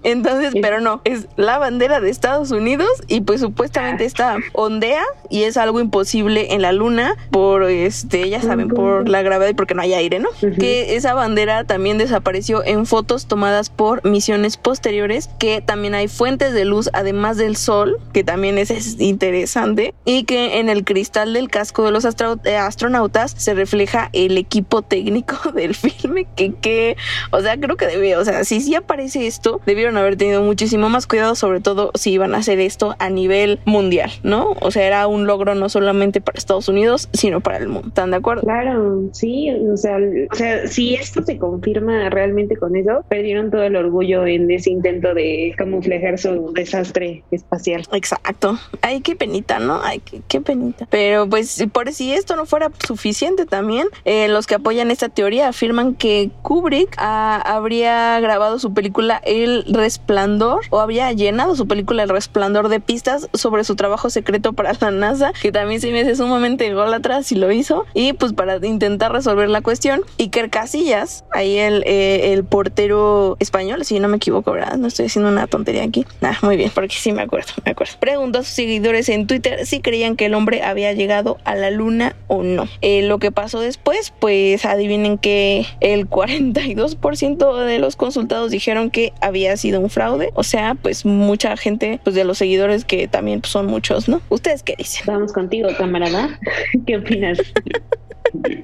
Entonces, 0.03 0.53
pero 0.61 0.81
no, 0.81 1.01
es 1.03 1.27
la 1.35 1.57
bandera 1.57 1.99
de 1.99 2.09
Estados 2.09 2.51
Unidos 2.51 2.89
y 3.07 3.21
pues 3.21 3.41
supuestamente 3.41 4.03
ah. 4.03 4.07
está 4.07 4.37
ondea 4.53 5.03
y 5.29 5.43
es 5.43 5.57
algo 5.57 5.79
imposible 5.79 6.53
en 6.53 6.61
la 6.61 6.71
luna 6.71 7.15
por 7.31 7.63
este, 7.63 8.29
ya 8.29 8.41
saben, 8.41 8.69
por 8.69 9.09
la 9.09 9.21
gravedad 9.21 9.49
y 9.49 9.53
porque 9.53 9.75
no 9.75 9.81
hay 9.81 9.93
aire, 9.93 10.19
¿no? 10.19 10.29
Que 10.59 10.95
esa 10.95 11.13
bandera 11.13 11.63
también 11.63 11.97
desapareció 11.97 12.63
en 12.63 12.85
fotos 12.85 13.27
tomadas 13.27 13.69
por 13.69 14.05
misiones 14.07 14.57
posteriores, 14.57 15.29
que 15.39 15.61
también 15.61 15.95
hay 15.95 16.07
fuentes 16.07 16.53
de 16.53 16.65
luz 16.65 16.89
además 16.93 17.37
del 17.37 17.55
sol 17.55 17.99
que 18.13 18.23
también 18.23 18.57
es, 18.57 18.99
interesante, 18.99 19.93
y 20.05 20.23
que 20.23 20.59
en 20.59 20.69
el 20.69 20.83
cristal 20.83 21.33
del 21.33 21.49
casco 21.49 21.83
de 21.83 21.91
los 21.91 22.05
eh, 22.05 22.55
astronautas 22.55 23.33
se 23.37 23.53
refleja 23.53 24.09
el 24.13 24.37
equipo 24.37 24.81
técnico 24.81 25.51
del 25.53 25.75
filme, 25.75 26.27
que, 26.35 26.53
que, 26.53 26.97
o 27.31 27.41
sea, 27.41 27.57
creo 27.57 27.77
que 27.77 27.87
debe, 27.87 28.17
o 28.17 28.25
sea, 28.25 28.43
si 28.43 28.61
sí 28.65 28.75
aparece 28.75 29.27
esto, 29.27 29.61
debieron 29.65 29.97
haber 29.97 30.17
tenido 30.17 30.41
muchísimo 30.41 30.89
más 30.89 31.07
cuidado, 31.07 31.35
sobre 31.35 31.59
todo 31.59 31.91
si 31.95 32.11
iban 32.11 32.35
a 32.35 32.39
hacer 32.39 32.59
esto 32.59 32.95
a 32.99 33.09
nivel 33.09 33.59
mundial, 33.65 34.11
¿no? 34.23 34.55
O 34.59 34.71
sea, 34.71 34.85
era 34.85 35.07
un 35.07 35.27
logro 35.27 35.55
no 35.55 35.69
solamente 35.69 36.21
para 36.21 36.37
Estados 36.37 36.67
Unidos, 36.67 37.09
sino 37.13 37.41
para 37.41 37.57
el 37.57 37.67
mundo. 37.67 37.89
¿Están 37.89 38.11
de 38.11 38.17
acuerdo? 38.17 38.41
Claro, 38.43 39.09
sí, 39.13 39.51
o 39.51 39.77
sea, 39.77 39.97
o 40.31 40.35
sea, 40.35 40.67
si 40.67 40.95
esto 40.95 41.23
se 41.23 41.37
confirma 41.37 42.09
realmente 42.09 42.55
con 42.57 42.75
eso, 42.75 43.03
perdieron 43.07 43.51
todo 43.51 43.63
el 43.63 43.75
orgullo 43.75 44.25
en 44.25 44.49
ese 44.51 44.71
intento 44.71 45.13
de 45.13 45.53
camuflajear 45.57 46.17
su 46.17 46.51
desastre 46.53 47.23
espacial. 47.31 47.83
Exacto. 47.93 48.57
Ay, 48.81 49.01
qué 49.01 49.15
penita, 49.15 49.59
¿no? 49.59 49.81
Ay, 49.83 49.99
qué, 49.99 50.21
qué 50.27 50.41
penita. 50.41 50.87
Pero 50.89 51.29
pues 51.29 51.63
por 51.71 51.91
si 51.91 52.13
esto 52.13 52.35
no 52.35 52.45
fuera 52.45 52.71
suficiente 52.85 53.45
también, 53.45 53.87
eh, 54.05 54.27
los 54.27 54.47
que 54.47 54.55
apoyan 54.55 54.91
esta 54.91 55.09
teoría 55.09 55.49
afirman 55.49 55.95
que 55.95 56.31
Kubrick 56.41 56.95
ah, 56.97 57.41
habría 57.45 58.19
grabado 58.19 58.54
su 58.59 58.73
película 58.73 59.21
El 59.25 59.65
Resplandor 59.67 60.61
o 60.69 60.79
había 60.79 61.11
llenado 61.11 61.55
su 61.55 61.67
película 61.67 62.03
El 62.03 62.09
Resplandor 62.09 62.69
de 62.69 62.79
pistas 62.79 63.29
sobre 63.33 63.63
su 63.63 63.75
trabajo 63.75 64.09
secreto 64.09 64.53
para 64.53 64.73
la 64.79 64.91
NASA, 64.91 65.33
que 65.41 65.51
también 65.51 65.81
se 65.81 65.91
me 65.91 66.01
hace 66.01 66.15
sumamente 66.15 66.71
atrás 66.93 67.27
si 67.27 67.35
lo 67.35 67.51
hizo, 67.51 67.85
y 67.93 68.13
pues 68.13 68.33
para 68.33 68.57
intentar 68.65 69.11
resolver 69.11 69.49
la 69.49 69.61
cuestión. 69.61 70.01
Iker 70.19 70.49
Casillas, 70.49 71.25
ahí 71.31 71.57
el, 71.57 71.83
eh, 71.85 72.33
el 72.33 72.43
portero 72.43 73.37
español, 73.39 73.85
si 73.85 73.99
no 73.99 74.07
me 74.07 74.17
equivoco, 74.17 74.51
¿verdad? 74.51 74.77
No 74.77 74.87
estoy 74.87 75.07
haciendo 75.07 75.29
una 75.29 75.47
tontería 75.47 75.83
aquí. 75.83 76.05
Ah, 76.21 76.37
muy 76.41 76.57
bien, 76.57 76.71
porque 76.73 76.95
sí 76.95 77.11
me 77.11 77.21
acuerdo, 77.21 77.53
me 77.65 77.71
acuerdo. 77.71 77.93
Preguntó 77.99 78.39
a 78.39 78.43
sus 78.43 78.53
seguidores 78.53 79.09
en 79.09 79.27
Twitter 79.27 79.65
si 79.65 79.79
creían 79.79 80.15
que 80.15 80.25
el 80.25 80.33
hombre 80.33 80.63
había 80.63 80.93
llegado 80.93 81.37
a 81.43 81.55
la 81.55 81.71
luna 81.71 82.15
o 82.27 82.43
no. 82.43 82.67
Eh, 82.81 83.03
lo 83.03 83.19
que 83.19 83.31
pasó 83.31 83.59
después, 83.59 84.13
pues 84.19 84.65
adivinen 84.65 85.17
que 85.17 85.65
el 85.79 86.09
42% 86.09 87.65
de 87.65 87.79
los 87.79 87.95
consultados 87.95 88.44
dijeron 88.51 88.89
que 88.89 89.13
había 89.21 89.55
sido 89.57 89.79
un 89.79 89.89
fraude. 89.89 90.31
O 90.33 90.43
sea, 90.43 90.75
pues 90.75 91.05
mucha 91.05 91.55
gente, 91.57 91.99
pues 92.03 92.15
de 92.15 92.23
los 92.23 92.37
seguidores 92.37 92.85
que 92.85 93.07
también 93.07 93.41
pues, 93.41 93.51
son 93.51 93.67
muchos, 93.67 94.07
¿no? 94.07 94.21
¿Ustedes 94.29 94.63
qué 94.63 94.75
dicen? 94.77 95.03
Vamos 95.05 95.33
contigo, 95.33 95.69
camarada. 95.77 96.39
¿Qué 96.85 96.97
opinas? 96.97 97.39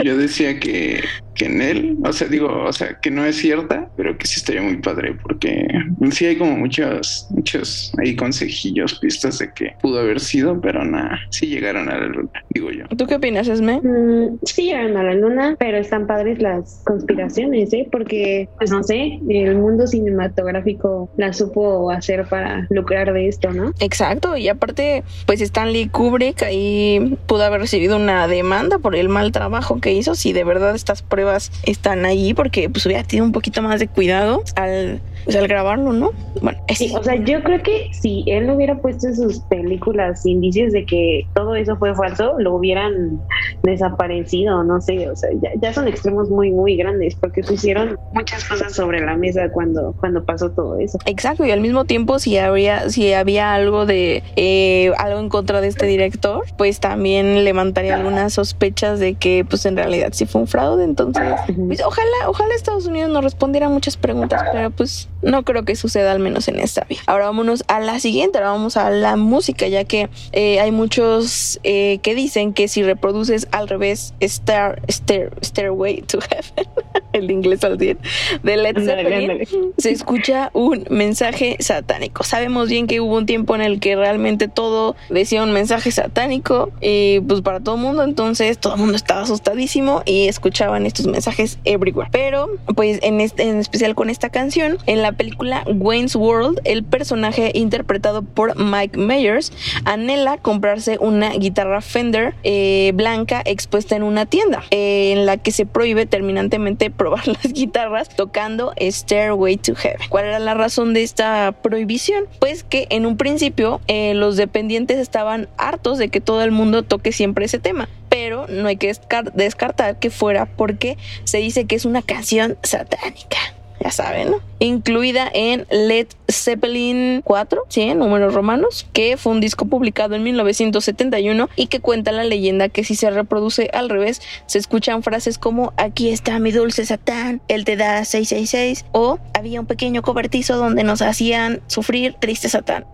Yo 0.04 0.18
decía 0.18 0.60
que, 0.60 1.02
que 1.42 1.48
en 1.48 1.60
él, 1.60 1.98
o 2.04 2.14
sea, 2.14 2.28
digo, 2.28 2.66
o 2.66 2.72
sea, 2.72 3.00
que 3.02 3.10
no 3.10 3.26
es 3.26 3.36
cierta, 3.38 3.90
pero 3.98 4.16
que 4.16 4.28
sí 4.28 4.36
estaría 4.38 4.62
muy 4.62 4.78
padre, 4.78 5.16
porque 5.24 5.68
sí 6.12 6.28
hay 6.28 6.38
como 6.38 6.56
muchos, 6.56 7.26
muchos 7.32 7.92
ahí 7.98 8.16
consejillos, 8.16 9.00
pistas 9.00 9.40
de 9.40 9.52
que 9.52 9.74
pudo 9.82 10.02
haber 10.02 10.20
sido, 10.20 10.62
pero 10.62 10.86
nada, 10.86 11.18
sí 11.32 11.48
llegaron 11.48 11.90
a 11.90 11.98
la 11.98 12.06
luna, 12.06 12.30
digo 12.52 12.70
yo. 12.70 12.86
¿Tú 12.96 13.08
qué 13.08 13.16
opinas, 13.16 13.48
Esme? 13.48 13.82
Mm, 13.82 14.38
sí 14.44 14.66
llegaron 14.66 14.96
a 14.98 15.02
la 15.02 15.16
luna, 15.16 15.56
pero 15.58 15.80
están 15.80 16.06
padres 16.06 16.40
las 16.40 16.84
conspiraciones, 16.86 17.74
¿eh? 17.74 17.88
Porque, 17.92 18.48
pues 18.60 18.70
no 18.70 18.84
sé, 18.84 19.20
el 19.28 19.56
mundo 19.56 19.88
cinematográfico 19.88 21.10
la 21.18 21.34
supo 21.34 21.90
hacer 21.90 22.26
para 22.26 22.68
lucrar 22.70 23.14
de 23.14 23.28
esto, 23.28 23.52
¿no? 23.52 23.74
Exacto, 23.80 24.38
y 24.38 24.48
aparte, 24.48 25.04
pues 25.26 25.42
Stanley 25.42 25.88
Kubrick 25.88 26.44
ahí 26.44 27.18
pudo 27.26 27.46
haber 27.46 27.62
recibido 27.62 27.96
una 27.96 28.28
demanda 28.28 28.78
por 28.78 28.96
el 28.96 29.10
mal 29.10 29.32
trabajo 29.32 29.82
que 29.82 29.92
hizo, 29.92 30.14
si 30.14 30.34
de 30.34 30.44
verdad 30.44 30.76
estas 30.76 31.02
pruebas 31.02 31.31
están 31.64 32.06
ahí, 32.06 32.34
porque 32.34 32.70
pues 32.70 32.86
hubiera 32.86 33.04
tenido 33.04 33.26
un 33.26 33.32
poquito 33.32 33.62
más 33.62 33.80
de 33.80 33.88
cuidado 33.88 34.44
al, 34.56 35.02
pues, 35.26 35.36
al 35.36 35.48
grabarlo, 35.48 35.94
¿no? 35.94 36.12
Bueno, 36.42 36.60
sí, 36.76 36.92
o 36.96 37.04
sea, 37.04 37.16
yo 37.16 37.44
creo 37.44 37.62
que 37.62 37.90
si 37.94 38.24
él 38.28 38.50
hubiera 38.50 38.78
puesto 38.80 39.08
en 39.08 39.16
sus 39.16 39.40
películas 39.42 40.26
indicios 40.26 40.74
de 40.74 40.86
que 40.86 41.28
todo 41.34 41.56
eso 41.56 41.76
fue 41.78 41.94
falso, 41.96 42.36
lo 42.40 42.56
hubieran 42.56 43.22
desaparecido, 43.64 44.64
no 44.64 44.82
sé, 44.82 45.10
o 45.10 45.16
sea, 45.16 45.30
ya, 45.62 45.74
son 45.74 45.88
extremos 45.88 46.30
muy, 46.30 46.52
muy 46.52 46.76
grandes, 46.76 47.16
porque 47.16 47.42
pusieron 47.44 47.98
muchas 48.14 48.44
cosas 48.46 48.74
sobre 48.74 49.02
la 49.02 49.16
mesa 49.16 49.50
cuando, 49.52 49.94
cuando 50.00 50.24
pasó 50.24 50.52
todo 50.52 50.80
eso. 50.80 50.98
Exacto, 51.06 51.46
y 51.46 51.52
al 51.52 51.62
mismo 51.62 51.86
tiempo 51.86 52.20
si 52.20 52.38
habría, 52.38 52.90
si 52.90 53.14
había 53.14 53.54
algo 53.54 53.86
de 53.86 54.24
eh, 54.36 54.92
algo 54.98 55.20
en 55.20 55.30
contra 55.30 55.62
de 55.62 55.68
este 55.68 55.86
director, 55.86 56.44
pues 56.58 56.80
también 56.80 57.44
levantaría 57.44 57.96
algunas 57.96 58.34
sospechas 58.34 59.00
de 59.00 59.16
que 59.16 59.46
pues 59.48 59.66
en 59.66 59.76
realidad 59.76 60.10
sí 60.14 60.26
fue 60.26 60.42
un 60.42 60.48
fraude. 60.48 60.84
Entonces, 60.84 61.24
pues, 61.68 61.82
ojalá, 61.84 62.30
ojalá 62.30 62.54
Estados 62.56 62.86
Unidos 62.86 63.12
nos 63.12 63.24
respondiera 63.24 63.70
muchas 63.70 63.98
preguntas, 63.98 64.44
pero 64.52 64.72
pues 64.72 65.10
no 65.22 65.44
creo 65.44 65.64
que 65.64 65.76
suceda 65.76 66.12
al 66.12 66.20
menos 66.20 66.48
en 66.48 66.60
esta 66.60 66.86
vida. 66.86 67.02
Ahora 67.08 67.26
vámonos 67.26 67.64
a 67.68 67.80
la 67.80 68.00
siguiente, 68.00 68.38
ahora 68.38 68.52
vamos 68.52 68.78
a 68.78 68.90
la 68.90 69.16
música, 69.16 69.68
ya 69.68 69.84
que 69.84 70.10
eh, 70.32 70.60
hay 70.60 70.72
muchos 70.72 71.60
eh, 71.64 72.00
que 72.02 72.16
dicen 72.16 72.54
que 72.54 72.68
si 72.68 72.84
reproduces 72.84 73.48
al 73.52 73.68
revés 73.68 74.14
Star, 74.20 74.82
Stair, 74.90 75.32
Stairway 75.42 76.02
to 76.02 76.20
Heaven, 76.22 76.70
el 77.14 77.32
inglés 77.32 77.64
al 77.64 77.78
10, 77.78 77.98
de 78.44 78.58
Led 78.58 78.78
Zeppelin, 78.84 79.74
se 79.78 79.92
escucha 79.92 80.50
un 80.54 80.86
mensaje 80.90 81.58
satánico. 81.60 82.24
Sabemos 82.24 82.70
bien 82.70 82.88
que 82.88 83.00
hubo 83.02 83.18
un 83.18 83.26
tiempo 83.26 83.56
en 83.56 83.62
el 83.62 83.80
que 83.80 83.96
realmente 83.96 84.48
todo 84.48 84.96
decía 85.10 85.44
un 85.44 85.54
mensaje 85.54 85.92
satánico 85.92 86.72
y 86.82 87.20
pues 87.22 87.42
para 87.42 87.60
todo 87.60 87.76
el 87.76 87.82
mundo, 87.82 88.04
entonces 88.04 88.58
todo 88.58 88.76
el 88.76 88.80
mundo 88.80 88.96
estaba 88.96 89.22
asustadísimo 89.22 90.04
y 90.06 90.28
escuchaban 90.28 90.86
estos 90.86 91.08
mensajes 91.08 91.60
everywhere. 91.66 92.10
Pero 92.12 92.50
pues 92.76 93.00
en, 93.02 93.22
este, 93.22 93.44
en 93.44 93.60
especial 93.60 93.96
con 93.96 94.10
esta 94.10 94.30
canción, 94.30 94.78
en 94.86 95.02
la 95.02 95.11
película 95.14 95.64
Wayne's 95.68 96.16
World, 96.16 96.60
el 96.64 96.84
personaje 96.84 97.52
interpretado 97.54 98.22
por 98.22 98.58
Mike 98.58 98.98
Myers 98.98 99.52
anhela 99.86 100.38
comprarse 100.38 100.98
una 101.00 101.32
guitarra 101.32 101.82
Fender 101.82 102.34
eh, 102.44 102.92
blanca 102.96 103.42
expuesta 103.46 103.96
en 103.96 104.04
una 104.04 104.26
tienda, 104.26 104.64
eh, 104.72 105.14
en 105.14 105.26
la 105.26 105.38
que 105.38 105.52
se 105.52 105.66
prohíbe 105.66 106.06
terminantemente 106.06 106.90
probar 107.02 107.28
las 107.28 107.54
guitarras 107.54 108.10
tocando 108.10 108.74
Stairway 108.80 109.58
to 109.58 109.76
Heaven. 109.76 110.08
¿Cuál 110.10 110.26
era 110.26 110.40
la 110.40 110.54
razón 110.54 110.94
de 110.94 111.04
esta 111.04 111.54
prohibición? 111.62 112.26
Pues 112.40 112.64
que 112.64 112.88
en 112.90 113.06
un 113.06 113.18
principio 113.18 113.82
eh, 113.88 114.14
los 114.14 114.38
dependientes 114.38 115.00
estaban 115.00 115.48
hartos 115.58 115.98
de 115.98 116.10
que 116.10 116.22
todo 116.22 116.44
el 116.44 116.52
mundo 116.52 116.84
toque 116.84 117.12
siempre 117.12 117.46
ese 117.46 117.60
tema 117.60 117.90
pero 118.10 118.46
no 118.50 118.68
hay 118.68 118.76
que 118.76 118.94
descartar 119.36 119.98
que 119.98 120.10
fuera 120.10 120.46
porque 120.46 120.98
se 121.24 121.38
dice 121.38 121.64
que 121.64 121.76
es 121.76 121.86
una 121.86 122.02
canción 122.02 122.58
satánica 122.62 123.38
ya 123.84 123.92
saben, 123.92 124.32
¿no? 124.32 124.42
Incluida 124.60 125.30
en 125.34 125.66
Led 125.72 126.08
Zeppelin 126.30 127.22
4, 127.24 127.64
sí, 127.68 127.94
números 127.94 128.34
romanos, 128.34 128.88
que 128.94 129.18
fue 129.18 129.32
un 129.32 129.42
disco 129.42 129.66
publicado 129.66 130.16
en 130.16 130.24
1971 130.24 131.50
y 131.56 131.68
que 131.68 131.80
cuenta 131.80 132.12
la 132.12 132.24
leyenda 132.24 132.70
que 132.70 132.84
si 132.84 132.96
se 132.96 133.10
reproduce 133.10 133.70
al 133.74 133.90
revés, 133.90 134.22
se 134.46 134.60
escuchan 134.60 135.04
frases 135.04 135.38
como 135.38 135.74
aquí 135.78 136.10
está 136.10 136.40
mi 136.40 136.52
dulce 136.52 136.86
Satán, 136.86 137.42
él 137.48 137.66
te 137.66 137.76
da 137.76 138.06
666 138.06 138.86
o 138.92 139.20
había 139.34 139.60
un 139.60 139.68
pequeño 139.68 140.02
cobertizo 140.02 140.58
donde 140.58 140.84
nos 140.84 141.02
hacían 141.02 141.62
sufrir 141.68 142.16
triste 142.20 142.50
Satán. 142.50 142.86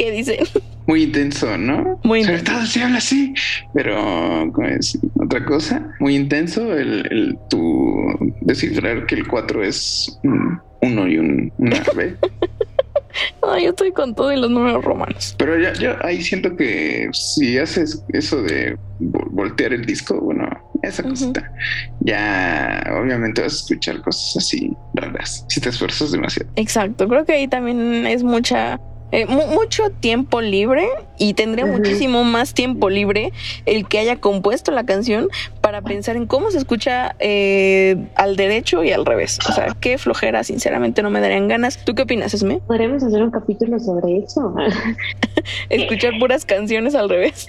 ¿Qué 0.00 0.10
dicen? 0.12 0.38
Muy 0.86 1.02
intenso, 1.02 1.58
¿no? 1.58 2.00
Muy 2.04 2.20
intenso. 2.20 2.46
Sobre 2.46 2.58
todo 2.58 2.66
se 2.66 2.82
habla 2.82 2.96
así, 2.96 3.34
pero 3.74 4.50
es 4.70 4.98
otra 5.22 5.44
cosa, 5.44 5.94
muy 6.00 6.16
intenso 6.16 6.74
el, 6.74 7.06
el 7.12 7.38
tu 7.50 8.06
descifrar 8.40 9.06
que 9.06 9.16
el 9.16 9.28
4 9.28 9.62
es 9.62 10.18
un 10.24 10.58
1 10.80 11.06
y 11.06 11.18
un, 11.18 11.52
una 11.58 11.82
B. 11.94 12.16
No, 13.42 13.58
yo 13.58 13.70
estoy 13.70 13.92
con 13.92 14.14
todo 14.14 14.32
y 14.32 14.40
los 14.40 14.50
números 14.50 14.82
romanos. 14.82 15.34
Pero 15.38 15.58
ya, 15.60 15.74
yo 15.74 15.94
ahí 16.02 16.22
siento 16.22 16.56
que 16.56 17.10
si 17.12 17.58
haces 17.58 18.02
eso 18.08 18.42
de 18.42 18.76
voltear 18.98 19.74
el 19.74 19.84
disco, 19.84 20.18
bueno, 20.18 20.48
esa 20.82 21.02
cosita, 21.02 21.52
ya 22.00 22.82
obviamente 23.00 23.42
vas 23.42 23.52
a 23.52 23.56
escuchar 23.56 24.00
cosas 24.00 24.38
así 24.38 24.72
raras 24.94 25.44
si 25.48 25.60
te 25.60 25.68
esfuerzas 25.68 26.10
demasiado. 26.10 26.50
Exacto, 26.56 27.06
creo 27.06 27.24
que 27.26 27.32
ahí 27.32 27.48
también 27.48 28.06
es 28.06 28.24
mucha 28.24 28.80
eh, 29.12 29.26
mucho 29.26 29.90
tiempo 29.90 30.40
libre 30.40 30.88
y 31.20 31.34
tendría 31.34 31.66
muchísimo 31.66 32.24
más 32.24 32.54
tiempo 32.54 32.88
libre 32.88 33.32
el 33.66 33.86
que 33.86 33.98
haya 33.98 34.16
compuesto 34.16 34.72
la 34.72 34.84
canción 34.84 35.28
para 35.60 35.82
pensar 35.82 36.16
en 36.16 36.26
cómo 36.26 36.50
se 36.50 36.56
escucha 36.56 37.14
eh, 37.18 38.08
al 38.16 38.36
derecho 38.36 38.82
y 38.82 38.90
al 38.90 39.04
revés. 39.04 39.38
O 39.46 39.52
sea, 39.52 39.76
qué 39.78 39.98
flojera, 39.98 40.42
sinceramente 40.44 41.02
no 41.02 41.10
me 41.10 41.20
darían 41.20 41.46
ganas. 41.46 41.84
¿Tú 41.84 41.94
qué 41.94 42.02
opinas, 42.02 42.32
Esme? 42.32 42.60
Podríamos 42.66 43.02
hacer 43.02 43.22
un 43.22 43.30
capítulo 43.30 43.78
sobre 43.78 44.18
eso. 44.18 44.54
Escuchar 45.68 46.14
puras 46.18 46.46
canciones 46.46 46.94
al 46.94 47.10
revés. 47.10 47.46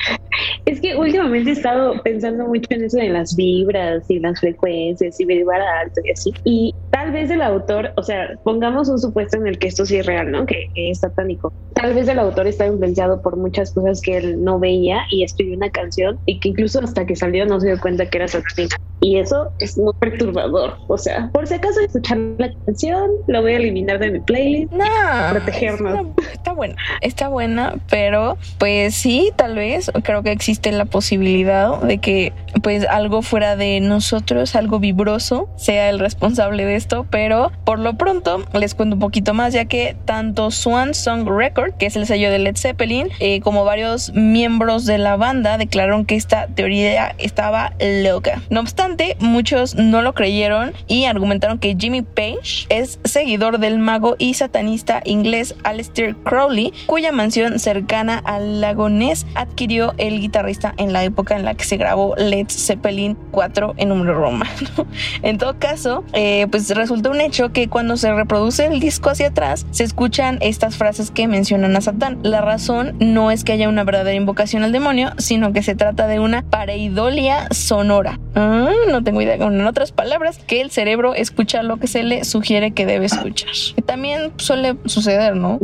Es 0.65 0.81
que 0.81 0.95
últimamente 0.95 1.51
he 1.51 1.53
estado 1.53 2.01
pensando 2.03 2.47
mucho 2.47 2.67
en 2.71 2.83
eso 2.83 2.97
de 2.97 3.09
las 3.09 3.37
vibras 3.37 4.03
y 4.09 4.19
las 4.19 4.37
frecuencias 4.41 5.17
y 5.17 5.25
vibrar 5.25 5.61
alto 5.61 6.01
y 6.03 6.11
así. 6.11 6.33
Y 6.43 6.75
tal 6.89 7.13
vez 7.13 7.29
el 7.31 7.41
autor, 7.41 7.93
o 7.95 8.03
sea, 8.03 8.37
pongamos 8.43 8.89
un 8.89 8.99
supuesto 8.99 9.37
en 9.37 9.47
el 9.47 9.57
que 9.57 9.67
esto 9.67 9.85
sí 9.85 9.95
es 9.95 10.05
real, 10.05 10.29
¿no? 10.29 10.45
Que, 10.45 10.67
que 10.75 10.91
es 10.91 10.99
satánico. 10.99 11.53
Tal 11.73 11.93
vez 11.93 12.09
el 12.09 12.19
autor 12.19 12.47
está 12.47 12.67
influenciado 12.67 13.21
por 13.21 13.37
muchas 13.37 13.60
cosas 13.69 14.01
que 14.01 14.17
él 14.17 14.43
no 14.43 14.57
veía 14.57 15.03
y 15.11 15.23
escribió 15.23 15.55
una 15.55 15.69
canción 15.69 16.17
y 16.25 16.39
que 16.39 16.49
incluso 16.49 16.79
hasta 16.79 17.05
que 17.05 17.15
salió 17.15 17.45
no 17.45 17.59
se 17.59 17.67
dio 17.67 17.79
cuenta 17.79 18.09
que 18.09 18.17
era 18.17 18.27
satánica. 18.27 18.77
Y 19.03 19.17
eso 19.17 19.51
es 19.59 19.77
muy 19.79 19.93
perturbador. 19.99 20.77
O 20.87 20.97
sea, 20.97 21.29
por 21.33 21.47
si 21.47 21.55
acaso 21.55 21.79
escuchar 21.79 22.19
la 22.37 22.53
canción, 22.65 23.09
la 23.27 23.41
voy 23.41 23.53
a 23.53 23.57
eliminar 23.57 23.97
de 23.99 24.11
mi 24.11 24.19
playlist. 24.19 24.71
No, 24.71 24.85
protegernos. 25.31 26.07
Está, 26.31 26.53
buena, 26.53 26.75
está 27.01 27.27
buena, 27.27 27.75
pero 27.89 28.37
pues 28.59 28.93
sí, 28.93 29.31
tal 29.35 29.55
vez 29.55 29.91
creo 30.03 30.21
que 30.21 30.31
existe 30.31 30.71
la 30.71 30.85
posibilidad 30.85 31.81
de 31.81 31.97
que 31.97 32.33
pues 32.61 32.85
algo 32.87 33.21
fuera 33.23 33.55
de 33.55 33.79
nosotros, 33.79 34.55
algo 34.55 34.79
vibroso, 34.79 35.49
sea 35.55 35.89
el 35.89 35.99
responsable 35.99 36.65
de 36.65 36.75
esto, 36.75 37.07
pero 37.09 37.51
por 37.65 37.79
lo 37.79 37.97
pronto 37.97 38.45
les 38.53 38.75
cuento 38.75 38.95
un 38.95 39.01
poquito 39.01 39.33
más, 39.33 39.53
ya 39.53 39.65
que 39.65 39.95
tanto 40.05 40.51
Swan 40.51 40.93
Song 40.93 41.27
Record, 41.27 41.73
que 41.73 41.87
es 41.87 41.95
el 41.95 42.05
sello 42.05 42.29
de 42.29 42.39
Led 42.39 42.55
Zeppelin, 42.55 43.09
eh, 43.19 43.41
como 43.41 43.50
varios 43.63 44.11
miembros 44.13 44.85
de 44.85 44.97
la 44.97 45.15
banda 45.17 45.57
declararon 45.57 46.05
que 46.05 46.15
esta 46.15 46.47
teoría 46.47 47.15
estaba 47.17 47.73
loca. 47.79 48.41
No 48.49 48.61
obstante, 48.61 48.71
obstante, 48.81 49.17
muchos 49.19 49.75
no 49.75 50.01
lo 50.01 50.13
creyeron 50.13 50.73
y 50.87 51.03
argumentaron 51.03 51.59
que 51.59 51.75
Jimmy 51.77 52.01
Page 52.01 52.67
es 52.69 52.99
seguidor 53.03 53.59
del 53.59 53.79
mago 53.79 54.15
y 54.17 54.33
satanista 54.33 55.01
inglés 55.05 55.55
Aleister 55.63 56.15
Crowley, 56.15 56.73
cuya 56.85 57.11
mansión 57.11 57.59
cercana 57.59 58.17
al 58.17 58.61
lago 58.61 58.89
Ness 58.89 59.27
adquirió 59.35 59.93
el 59.97 60.21
guitarrista 60.21 60.73
en 60.77 60.93
la 60.93 61.03
época 61.03 61.35
en 61.35 61.43
la 61.43 61.53
que 61.53 61.65
se 61.65 61.77
grabó 61.77 62.15
Led 62.15 62.47
Zeppelin 62.49 63.17
4 63.31 63.75
en 63.77 63.89
número 63.89 64.13
romano. 64.13 64.49
En 65.21 65.37
todo 65.37 65.59
caso, 65.59 66.03
eh, 66.13 66.47
pues 66.49 66.69
resulta 66.69 67.09
un 67.09 67.21
hecho 67.21 67.51
que 67.51 67.67
cuando 67.67 67.97
se 67.97 68.11
reproduce 68.13 68.65
el 68.65 68.79
disco 68.79 69.09
hacia 69.09 69.27
atrás, 69.27 69.65
se 69.71 69.83
escuchan 69.83 70.37
estas 70.41 70.77
frases 70.77 71.11
que 71.11 71.27
mencionan 71.27 71.75
a 71.75 71.81
Satán. 71.81 72.19
La 72.23 72.41
razón 72.41 72.95
no 72.99 73.31
es 73.31 73.40
que 73.43 73.53
haya 73.53 73.69
una 73.69 73.83
verdadera 73.83 74.15
invocación 74.15 74.63
al 74.63 74.71
demonio, 74.71 75.11
sino 75.17 75.53
que 75.53 75.63
se 75.63 75.75
trata 75.75 76.07
de 76.07 76.19
una 76.19 76.43
pareidolia 76.43 77.47
sonora. 77.51 78.19
Ah, 78.35 78.71
no 78.89 79.03
tengo 79.03 79.21
idea, 79.21 79.35
en 79.35 79.65
otras 79.65 79.91
palabras, 79.91 80.39
que 80.39 80.61
el 80.61 80.71
cerebro 80.71 81.13
escucha 81.13 81.63
lo 81.63 81.77
que 81.77 81.87
se 81.87 82.03
le 82.03 82.23
sugiere 82.23 82.71
que 82.71 82.85
debe 82.85 83.05
escuchar. 83.05 83.51
También 83.85 84.31
suele 84.37 84.75
suceder, 84.85 85.35
¿no? 85.35 85.59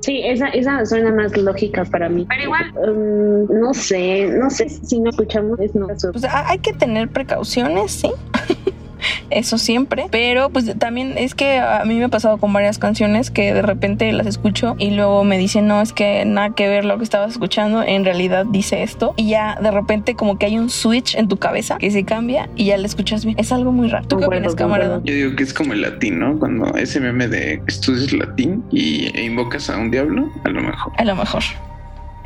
Sí, 0.00 0.20
esa, 0.24 0.48
esa 0.48 0.84
suena 0.86 1.12
más 1.12 1.36
lógica 1.36 1.84
para 1.84 2.08
mí. 2.08 2.26
Pero 2.28 2.42
igual, 2.42 2.72
um, 2.76 3.60
no 3.60 3.74
sé, 3.74 4.26
no 4.26 4.50
sé 4.50 4.68
si 4.68 5.00
no 5.00 5.10
escuchamos, 5.10 5.58
es 5.60 5.74
no. 5.74 5.86
Pues 5.86 6.24
hay 6.24 6.58
que 6.58 6.72
tener 6.72 7.08
precauciones, 7.08 7.92
sí. 7.92 8.10
eso 9.30 9.58
siempre, 9.58 10.06
pero 10.10 10.50
pues 10.50 10.78
también 10.78 11.14
es 11.16 11.34
que 11.34 11.58
a 11.58 11.84
mí 11.84 11.94
me 11.94 12.04
ha 12.04 12.08
pasado 12.08 12.38
con 12.38 12.52
varias 12.52 12.78
canciones 12.78 13.30
que 13.30 13.52
de 13.54 13.62
repente 13.62 14.12
las 14.12 14.26
escucho 14.26 14.76
y 14.78 14.90
luego 14.90 15.24
me 15.24 15.38
dicen, 15.38 15.66
no, 15.66 15.80
es 15.80 15.92
que 15.92 16.24
nada 16.24 16.50
que 16.50 16.68
ver 16.68 16.84
lo 16.84 16.98
que 16.98 17.04
estabas 17.04 17.32
escuchando, 17.32 17.82
en 17.82 18.04
realidad 18.04 18.46
dice 18.46 18.82
esto 18.82 19.14
y 19.16 19.30
ya 19.30 19.58
de 19.60 19.70
repente 19.70 20.14
como 20.14 20.38
que 20.38 20.46
hay 20.46 20.58
un 20.58 20.70
switch 20.70 21.14
en 21.14 21.28
tu 21.28 21.36
cabeza 21.36 21.78
que 21.78 21.90
se 21.90 22.04
cambia 22.04 22.48
y 22.56 22.66
ya 22.66 22.76
le 22.76 22.86
escuchas 22.86 23.24
bien. 23.24 23.38
Es 23.38 23.52
algo 23.52 23.72
muy 23.72 23.88
raro. 23.88 24.06
¿Tú 24.06 24.18
qué 24.18 24.26
opinas, 24.26 24.54
camarada? 24.54 25.00
Yo 25.04 25.14
digo 25.14 25.36
que 25.36 25.42
es 25.42 25.54
como 25.54 25.72
el 25.72 25.82
latín, 25.82 26.18
¿no? 26.18 26.38
Cuando 26.38 26.74
ese 26.76 27.00
meme 27.00 27.28
de 27.28 27.62
estudias 27.66 28.12
latín 28.12 28.64
y 28.70 29.16
e 29.16 29.24
invocas 29.24 29.70
a 29.70 29.78
un 29.78 29.90
diablo, 29.90 30.30
a 30.44 30.48
lo 30.48 30.62
mejor. 30.62 30.92
A 30.96 31.04
lo 31.04 31.16
mejor. 31.16 31.42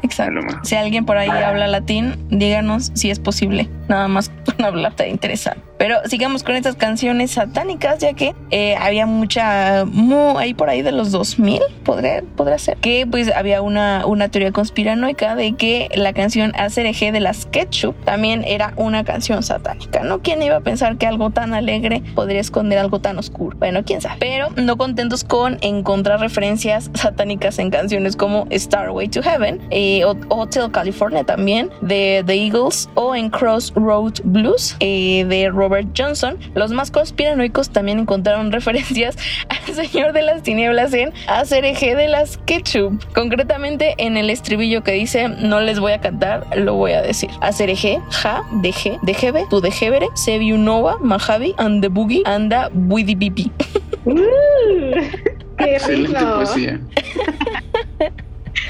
Exacto. 0.03 0.41
Si 0.65 0.75
alguien 0.75 1.07
por 1.07 1.17
ahí 1.17 1.31
habla 1.31 1.67
latín, 1.67 2.15
díganos 2.29 2.93
si 2.95 3.11
es 3.11 3.19
posible. 3.19 3.69
Nada 3.89 4.07
más 4.07 4.31
con 4.45 4.65
hablar 4.65 4.95
te 4.95 5.09
interesa. 5.09 5.57
Pero 5.79 5.97
sigamos 6.07 6.43
con 6.43 6.55
estas 6.55 6.77
canciones 6.77 7.33
satánicas, 7.33 7.99
ya 7.99 8.13
que 8.15 8.35
eh, 8.51 8.77
había 8.77 9.07
mucha, 9.07 9.85
ahí 10.37 10.55
por 10.55 10.69
ahí 10.69 10.83
de 10.83 10.93
los 10.93 11.11
2000, 11.11 11.61
podría, 11.85 12.23
podría 12.37 12.59
ser, 12.59 12.77
que 12.79 13.07
pues 13.11 13.31
había 13.35 13.63
una, 13.63 14.07
una 14.07 14.29
teoría 14.29 14.53
conspiranoica 14.53 15.35
de 15.35 15.53
que 15.55 15.89
la 15.95 16.13
canción 16.13 16.53
Eje 16.57 17.13
de 17.13 17.21
las 17.21 17.47
Ketchup 17.47 17.95
también 18.05 18.45
era 18.45 18.73
una 18.77 19.05
canción 19.05 19.43
satánica, 19.43 20.03
¿no? 20.03 20.21
¿Quién 20.21 20.43
iba 20.43 20.57
a 20.57 20.61
pensar 20.61 20.97
que 20.97 21.07
algo 21.07 21.31
tan 21.31 21.55
alegre 21.55 22.03
podría 22.15 22.41
esconder 22.41 22.79
algo 22.79 23.01
tan 23.01 23.19
oscuro? 23.19 23.57
Bueno, 23.59 23.85
quién 23.85 24.01
sabe. 24.01 24.17
Pero 24.21 24.51
no 24.57 24.77
contentos 24.77 25.25
con 25.25 25.59
encontrar 25.63 26.21
referencias 26.21 26.91
satánicas 26.95 27.59
en 27.59 27.71
canciones 27.71 28.17
como 28.17 28.47
Starway 28.53 29.09
to 29.09 29.23
Heaven, 29.23 29.61
eh, 29.71 30.03
Hotel 30.29 30.71
California 30.71 31.25
también, 31.25 31.71
de 31.81 32.23
The 32.27 32.35
Eagles, 32.35 32.89
o 32.95 33.15
en 33.15 33.31
Crossroad 33.31 34.15
Blues, 34.25 34.77
eh, 34.81 35.25
de 35.29 35.51
Robert 35.65 35.89
Johnson, 35.97 36.37
los 36.55 36.73
más 36.73 36.91
conspiranoicos 36.91 37.71
también 37.71 37.99
encontraron 37.99 38.53
referencias 38.59 39.17
al 39.49 39.75
Señor 39.75 40.13
de 40.13 40.21
las 40.21 40.43
Tinieblas 40.43 40.93
en 40.93 41.15
Hacer 41.27 41.65
eje 41.65 41.95
de 41.95 42.07
las 42.07 42.37
Ketchup, 42.37 43.03
concretamente 43.15 43.95
en 43.97 44.19
el 44.19 44.29
estribillo 44.29 44.83
que 44.83 44.93
dice 44.93 45.29
no 45.29 45.61
les 45.61 45.81
voy 45.81 45.93
a 45.93 46.01
cantar, 46.03 46.47
lo 46.55 46.75
voy 46.75 46.93
a 46.93 47.01
decir. 47.01 47.31
Hacer 47.41 47.71
eje, 47.71 47.99
ja, 48.11 48.43
deje, 48.61 48.99
dejebe, 49.03 49.47
tu 49.49 49.63
dejebere, 49.63 50.09
Nova, 50.59 50.99
Mahavi, 51.01 51.55
and 51.57 51.81
the 51.81 51.89
boogie, 51.89 52.23
anda, 52.27 52.69
buidi 52.71 53.17
pipi. 53.17 53.51
Uh, 54.05 54.15
¡Qué 55.57 55.79
poesía. 56.37 56.81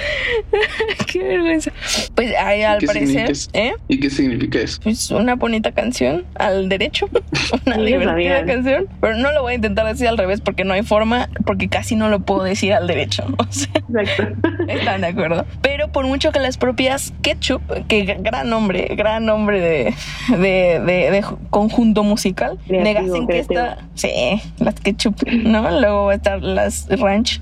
Qué 1.13 1.19
vergüenza. 1.23 1.73
Pues 2.15 2.35
ahí 2.37 2.63
al 2.63 2.81
parecer. 2.81 3.33
¿eh? 3.53 3.73
¿Y 3.89 4.01
qué 4.01 4.11
significa 4.11 4.61
eso? 4.61 4.81
Pues 4.83 5.11
una 5.11 5.37
bonita 5.37 5.73
canción 5.73 6.25
al 6.35 6.69
derecho. 6.69 7.09
una 7.67 7.79
divertida 7.79 8.45
canción. 8.45 8.89
Pero 9.01 9.17
no 9.17 9.33
lo 9.33 9.43
voy 9.43 9.53
a 9.53 9.57
intentar 9.57 9.87
decir 9.87 10.09
al 10.09 10.19
revés 10.19 10.41
porque 10.41 10.65
no 10.65 10.75
hay 10.75 10.83
forma, 10.83 11.29
porque 11.45 11.69
casi 11.69 11.97
no 11.97 12.09
lo 12.09 12.21
puedo 12.21 12.43
decir 12.43 12.73
al 12.73 12.87
derecho. 12.87 13.25
Exacto. 13.95 14.49
Están 14.69 15.03
de 15.03 15.09
acuerdo. 15.09 15.47
Pero 15.63 15.89
por 15.89 16.07
mucho 16.07 16.33
que 16.33 16.41
las 16.41 16.57
propias 16.57 17.13
Ketchup, 17.23 17.63
que 17.89 18.05
gran 18.05 18.51
nombre, 18.51 18.95
gran 18.97 19.25
nombre 19.27 19.61
de, 19.61 19.95
de, 20.31 20.81
de, 20.81 21.25
conjunto 21.51 22.05
musical, 22.05 22.59
negasen 22.69 23.27
que 23.27 23.39
está. 23.39 23.79
Sí, 23.95 24.41
las 24.59 24.75
Ketchup, 24.75 25.27
¿no? 25.27 25.81
Luego 25.81 26.07
va 26.07 26.13
a 26.13 26.15
estar 26.17 26.43
las 26.43 26.89
Ranch. 26.89 27.41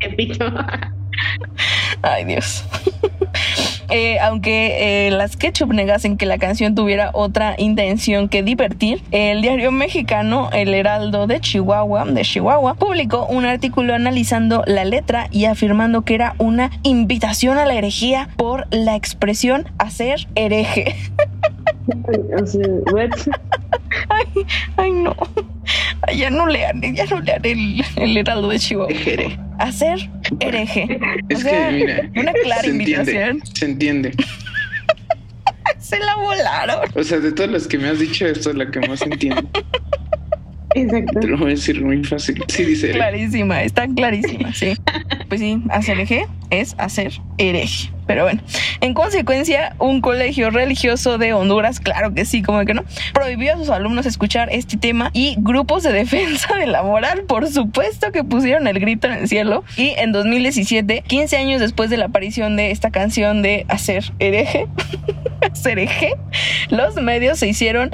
Ay, 2.02 2.24
Dios. 2.24 2.64
Eh, 3.88 4.18
aunque 4.18 5.06
eh, 5.06 5.12
las 5.12 5.36
Ketchup 5.36 5.72
negasen 5.72 6.16
que 6.16 6.26
la 6.26 6.38
canción 6.38 6.74
tuviera 6.74 7.12
otra 7.14 7.54
intención 7.56 8.28
que 8.28 8.42
divertir, 8.42 9.00
el 9.12 9.42
diario 9.42 9.70
mexicano 9.70 10.50
El 10.52 10.74
Heraldo 10.74 11.28
de 11.28 11.38
Chihuahua, 11.38 12.04
de 12.04 12.22
Chihuahua, 12.22 12.74
publicó 12.74 13.26
un 13.26 13.44
artículo 13.44 13.94
analizando 13.94 14.64
la 14.66 14.84
letra 14.84 15.28
y 15.30 15.44
afirmando 15.44 16.02
que 16.02 16.16
era 16.16 16.34
una 16.38 16.72
invitación 16.82 17.58
a 17.58 17.66
la 17.66 17.74
herejía 17.74 18.28
por 18.36 18.66
la 18.70 18.96
expresión 18.96 19.66
hacer 19.78 20.26
hereje. 20.34 20.96
ay, 24.08 24.26
ay, 24.76 24.90
no. 24.90 25.14
Ya 26.14 26.30
no 26.30 26.46
lean, 26.46 26.80
ya 26.94 27.04
no 27.06 27.20
lean 27.20 27.40
el, 27.44 27.84
el 27.96 28.16
Heraldo 28.16 28.48
de 28.48 28.58
Chihuahua. 28.58 28.94
Hacer 29.58 30.10
hereje. 30.40 30.98
Es 31.28 31.44
que, 31.44 31.70
mira, 31.72 32.10
una 32.14 32.32
clara 32.32 32.66
invitación. 32.66 33.42
se 33.54 33.64
entiende. 33.64 34.12
se 35.78 35.98
la 35.98 36.16
volaron. 36.16 36.88
O 36.94 37.02
sea, 37.02 37.18
de 37.18 37.32
todas 37.32 37.50
las 37.50 37.66
que 37.66 37.78
me 37.78 37.88
has 37.88 37.98
dicho, 37.98 38.26
esto 38.26 38.50
es 38.50 38.56
la 38.56 38.70
que 38.70 38.80
más 38.86 39.02
entiendo. 39.02 39.48
Exacto. 40.74 41.20
Te 41.20 41.26
lo 41.26 41.38
voy 41.38 41.46
a 41.46 41.54
decir 41.54 41.82
muy 41.82 42.04
fácil. 42.04 42.42
Sí, 42.48 42.64
dice. 42.64 42.90
Clarísima, 42.90 43.62
está 43.62 43.88
clarísima, 43.88 44.52
sí. 44.52 44.74
Pues 45.28 45.40
sí, 45.40 45.62
hacer 45.70 45.96
hereje 45.96 46.26
es 46.50 46.74
hacer 46.78 47.12
hereje. 47.38 47.90
Pero 48.06 48.22
bueno, 48.24 48.40
en 48.80 48.94
consecuencia, 48.94 49.74
un 49.78 50.00
colegio 50.00 50.50
religioso 50.50 51.18
de 51.18 51.32
Honduras, 51.32 51.80
claro 51.80 52.14
que 52.14 52.24
sí, 52.24 52.42
como 52.42 52.64
que 52.64 52.74
no, 52.74 52.84
prohibió 53.12 53.54
a 53.54 53.56
sus 53.56 53.70
alumnos 53.70 54.06
escuchar 54.06 54.48
este 54.52 54.76
tema 54.76 55.10
y 55.12 55.36
grupos 55.38 55.82
de 55.82 55.92
defensa 55.92 56.54
de 56.56 56.66
la 56.66 56.82
moral, 56.82 57.24
por 57.24 57.48
supuesto 57.48 58.12
que 58.12 58.24
pusieron 58.24 58.66
el 58.66 58.78
grito 58.78 59.06
en 59.08 59.14
el 59.14 59.28
cielo. 59.28 59.64
Y 59.76 59.90
en 59.96 60.12
2017, 60.12 61.02
15 61.06 61.36
años 61.36 61.60
después 61.60 61.90
de 61.90 61.96
la 61.96 62.06
aparición 62.06 62.56
de 62.56 62.70
esta 62.70 62.90
canción 62.90 63.42
de 63.42 63.66
Hacer 63.68 64.12
hereje, 64.18 64.66
hacer 65.40 65.78
hereje, 65.78 66.14
los 66.70 66.94
medios 66.96 67.38
se 67.38 67.48
hicieron 67.48 67.90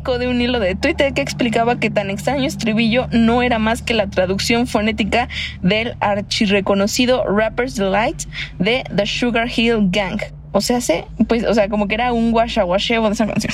eco 0.00 0.18
de 0.18 0.28
un 0.28 0.40
hilo 0.40 0.60
de 0.60 0.74
Twitter 0.74 1.12
que 1.12 1.20
explicaba 1.20 1.78
que 1.78 1.90
tan 1.90 2.10
extraño 2.10 2.44
estribillo 2.44 3.06
no 3.12 3.42
era 3.42 3.58
más 3.58 3.82
que 3.82 3.94
la 3.94 4.08
traducción 4.08 4.66
fonética 4.66 5.28
del 5.62 5.94
archirreconocido 6.00 7.24
Rapper's 7.24 7.76
Delight 7.76 8.22
de 8.58 8.84
The 8.94 9.06
Sugar 9.06 9.48
Hill 9.54 9.90
Gang. 9.90 10.20
O 10.52 10.60
sea, 10.60 10.80
se, 10.80 11.04
pues, 11.28 11.44
o 11.44 11.54
sea, 11.54 11.68
como 11.68 11.86
que 11.86 11.94
era 11.94 12.12
un 12.12 12.32
guachaguacheo 12.32 13.06
de 13.06 13.12
esa 13.12 13.26
canción. 13.26 13.52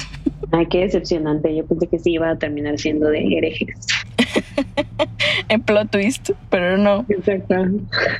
Ay, 0.53 0.67
qué 0.67 0.81
decepcionante. 0.81 1.55
Yo 1.55 1.67
pensé 1.67 1.89
que 1.89 1.99
sí 1.99 2.13
iba 2.13 2.31
a 2.31 2.37
terminar 2.37 2.79
siendo 2.79 3.09
de 3.09 3.19
herejes. 3.37 3.77
en 5.49 5.61
plot 5.61 5.91
twist, 5.91 6.31
pero 6.51 6.79
no. 6.79 7.05
Exacto. 7.09 7.57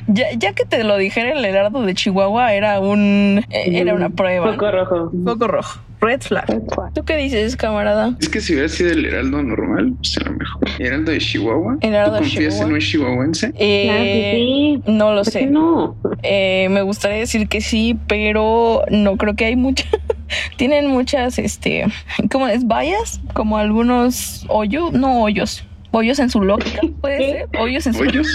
Ya, 0.07 0.27
ya 0.37 0.53
que 0.53 0.65
te 0.65 0.83
lo 0.83 0.97
dijera 0.97 1.31
el 1.31 1.43
Heraldo 1.43 1.81
de 1.83 1.93
Chihuahua, 1.93 2.53
era 2.53 2.79
un 2.79 3.43
eh, 3.49 3.79
era 3.79 3.93
una 3.93 4.09
prueba. 4.09 4.51
Foco 4.51 4.71
rojo. 4.71 5.11
Foco 5.23 5.47
rojo. 5.47 5.79
Red 5.99 6.21
flag. 6.21 6.45
¿Tú 6.93 7.03
qué 7.05 7.17
dices, 7.17 7.55
camarada? 7.55 8.15
Es 8.19 8.29
que 8.29 8.39
si 8.39 8.53
hubiera 8.53 8.69
sido 8.69 8.91
el 8.91 9.03
Heraldo 9.05 9.41
normal, 9.41 9.93
pues 9.97 10.15
a 10.17 10.25
lo 10.25 10.33
mejor. 10.33 10.61
¿Heraldo 10.79 11.11
de 11.11 11.17
Chihuahua? 11.17 11.77
¿Heraldo 11.81 12.17
¿Tú 12.17 12.23
confías 12.23 12.61
en 12.61 12.73
un 12.73 12.79
chihuahuense? 12.79 13.51
Eh, 13.57 14.33
sí. 14.35 14.83
No 14.85 15.13
lo 15.13 15.23
sé. 15.23 15.47
no? 15.47 15.95
Eh, 16.21 16.67
me 16.69 16.83
gustaría 16.83 17.17
decir 17.17 17.47
que 17.47 17.61
sí, 17.61 17.97
pero 18.07 18.83
no 18.91 19.17
creo 19.17 19.35
que 19.35 19.45
hay 19.45 19.55
muchas. 19.55 19.87
Tienen 20.57 20.87
muchas, 20.87 21.39
este, 21.39 21.85
¿cómo 22.31 22.47
es? 22.47 22.67
Vallas, 22.67 23.19
como 23.33 23.57
algunos 23.57 24.45
hoyos, 24.49 24.93
no 24.93 25.23
hoyos, 25.23 25.65
hoyos 25.91 26.19
en 26.19 26.29
su 26.29 26.43
lógica, 26.43 26.81
puede 27.01 27.17
ser, 27.17 27.49
hoyos 27.59 27.87
en 27.87 27.93
su 27.93 28.01
¿Hoyos? 28.01 28.27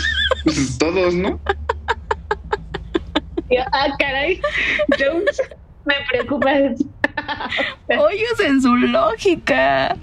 Pues 0.44 0.78
todos, 0.78 1.14
¿no? 1.14 1.38
ah, 3.72 3.88
caray. 3.98 4.40
Jones, 4.98 5.40
me 5.84 5.94
preocupa. 6.10 6.50
Hoyos 7.88 8.40
en 8.44 8.62
su 8.62 8.74
lógica. 8.76 9.96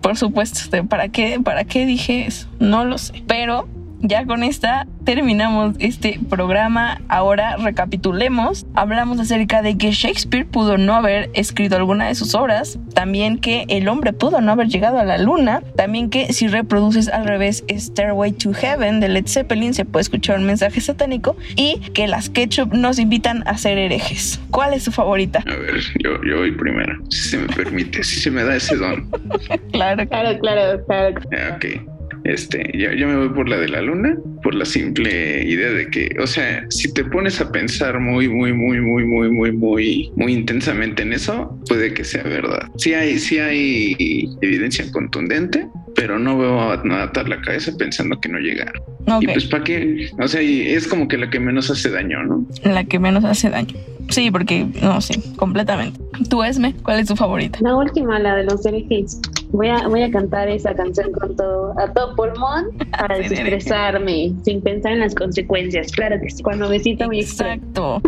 Por 0.00 0.16
supuesto, 0.16 0.84
¿para 0.86 1.08
qué, 1.08 1.40
¿para 1.42 1.64
qué 1.64 1.86
dije 1.86 2.26
eso? 2.26 2.48
No 2.58 2.84
lo 2.84 2.98
sé. 2.98 3.22
Pero 3.26 3.68
ya 4.00 4.26
con 4.26 4.42
esta 4.42 4.86
terminamos 5.04 5.76
este 5.78 6.18
programa. 6.28 7.00
Ahora 7.08 7.56
recapitulemos. 7.56 8.66
Hablamos 8.74 9.20
acerca 9.20 9.62
de 9.62 9.78
que 9.78 9.92
Shakespeare 9.92 10.46
pudo 10.46 10.78
no 10.78 10.94
haber 10.94 11.30
escrito 11.32 11.76
alguna 11.76 12.08
de 12.08 12.14
sus 12.14 12.34
obras. 12.34 12.78
También 12.94 13.38
que 13.38 13.64
el 13.68 13.88
hombre 13.88 14.12
pudo 14.12 14.40
no 14.40 14.52
haber 14.52 14.68
llegado 14.68 14.98
a 14.98 15.04
la 15.04 15.18
luna. 15.18 15.62
También 15.76 16.10
que 16.10 16.32
si 16.32 16.48
reproduces 16.48 17.08
al 17.08 17.26
revés 17.26 17.64
Stairway 17.70 18.32
to 18.32 18.52
Heaven 18.52 19.00
de 19.00 19.08
Led 19.08 19.26
Zeppelin 19.26 19.74
se 19.74 19.84
puede 19.84 20.02
escuchar 20.02 20.38
un 20.38 20.46
mensaje 20.46 20.80
satánico. 20.80 21.36
Y 21.54 21.78
que 21.94 22.08
las 22.08 22.28
ketchup 22.28 22.74
nos 22.74 22.98
invitan 22.98 23.42
a 23.46 23.56
ser 23.58 23.78
herejes. 23.78 24.40
¿Cuál 24.50 24.74
es 24.74 24.82
su 24.82 24.92
favorita? 24.92 25.42
A 25.46 25.56
ver, 25.56 25.80
yo, 26.02 26.22
yo 26.24 26.38
voy 26.38 26.52
primero, 26.52 26.98
si 27.10 27.30
se 27.30 27.38
me 27.38 27.46
permite, 27.48 28.02
si 28.02 28.20
se 28.20 28.30
me 28.30 28.42
da 28.42 28.56
ese 28.56 28.76
don. 28.76 29.08
claro, 29.72 30.06
claro, 30.08 30.38
claro, 30.38 30.84
claro. 30.84 31.20
Ok. 31.54 31.95
Este, 32.26 32.68
yo, 32.74 32.92
yo, 32.92 33.06
me 33.06 33.16
voy 33.16 33.28
por 33.28 33.48
la 33.48 33.56
de 33.56 33.68
la 33.68 33.80
luna, 33.80 34.16
por 34.42 34.54
la 34.54 34.64
simple 34.64 35.44
idea 35.44 35.70
de 35.70 35.88
que, 35.88 36.10
o 36.20 36.26
sea, 36.26 36.66
si 36.70 36.92
te 36.92 37.04
pones 37.04 37.40
a 37.40 37.52
pensar 37.52 38.00
muy, 38.00 38.28
muy, 38.28 38.52
muy, 38.52 38.80
muy, 38.80 39.04
muy, 39.04 39.30
muy, 39.30 39.52
muy, 39.52 40.12
muy 40.16 40.32
intensamente 40.32 41.02
en 41.02 41.12
eso, 41.12 41.56
puede 41.68 41.94
que 41.94 42.02
sea 42.02 42.24
verdad. 42.24 42.68
Sí 42.78 42.94
hay, 42.94 43.18
sí 43.18 43.38
hay 43.38 44.28
evidencia 44.40 44.90
contundente, 44.90 45.68
pero 45.94 46.18
no 46.18 46.36
veo 46.36 46.60
a 46.60 47.02
atar 47.02 47.28
la 47.28 47.40
cabeza 47.40 47.72
pensando 47.78 48.20
que 48.20 48.28
no 48.28 48.38
llega. 48.38 48.72
Y 49.20 49.26
pues 49.28 49.44
para 49.44 49.62
qué, 49.62 50.08
o 50.18 50.26
sea, 50.26 50.40
es 50.40 50.88
como 50.88 51.06
que 51.06 51.18
la 51.18 51.30
que 51.30 51.38
menos 51.38 51.70
hace 51.70 51.90
daño, 51.90 52.24
¿no? 52.24 52.44
La 52.64 52.82
que 52.84 52.98
menos 52.98 53.24
hace 53.24 53.50
daño. 53.50 53.76
Sí, 54.08 54.30
porque 54.30 54.66
no, 54.82 55.00
sí, 55.00 55.20
completamente. 55.36 56.00
Tú, 56.28 56.42
Esme, 56.42 56.74
¿cuál 56.82 57.00
es 57.00 57.08
tu 57.08 57.16
favorita? 57.16 57.58
La 57.60 57.76
última, 57.76 58.18
la 58.18 58.36
de 58.36 58.44
los 58.44 58.64
herejes. 58.64 59.20
Voy 59.50 59.68
a, 59.68 59.86
voy 59.88 60.02
a 60.02 60.10
cantar 60.10 60.48
esa 60.48 60.74
canción 60.74 61.12
con 61.12 61.36
todo, 61.36 61.78
a 61.78 61.92
todo 61.92 62.16
pulmón 62.16 62.66
para 62.98 63.18
desestresarme, 63.18 64.32
sin 64.44 64.60
pensar 64.60 64.92
en 64.92 65.00
las 65.00 65.14
consecuencias. 65.14 65.92
Claro 65.92 66.16
que 66.20 66.30
sí, 66.30 66.42
cuando 66.42 66.68
me 66.68 66.78
siento 66.78 67.06
muy 67.06 67.20
Exacto. 67.20 68.00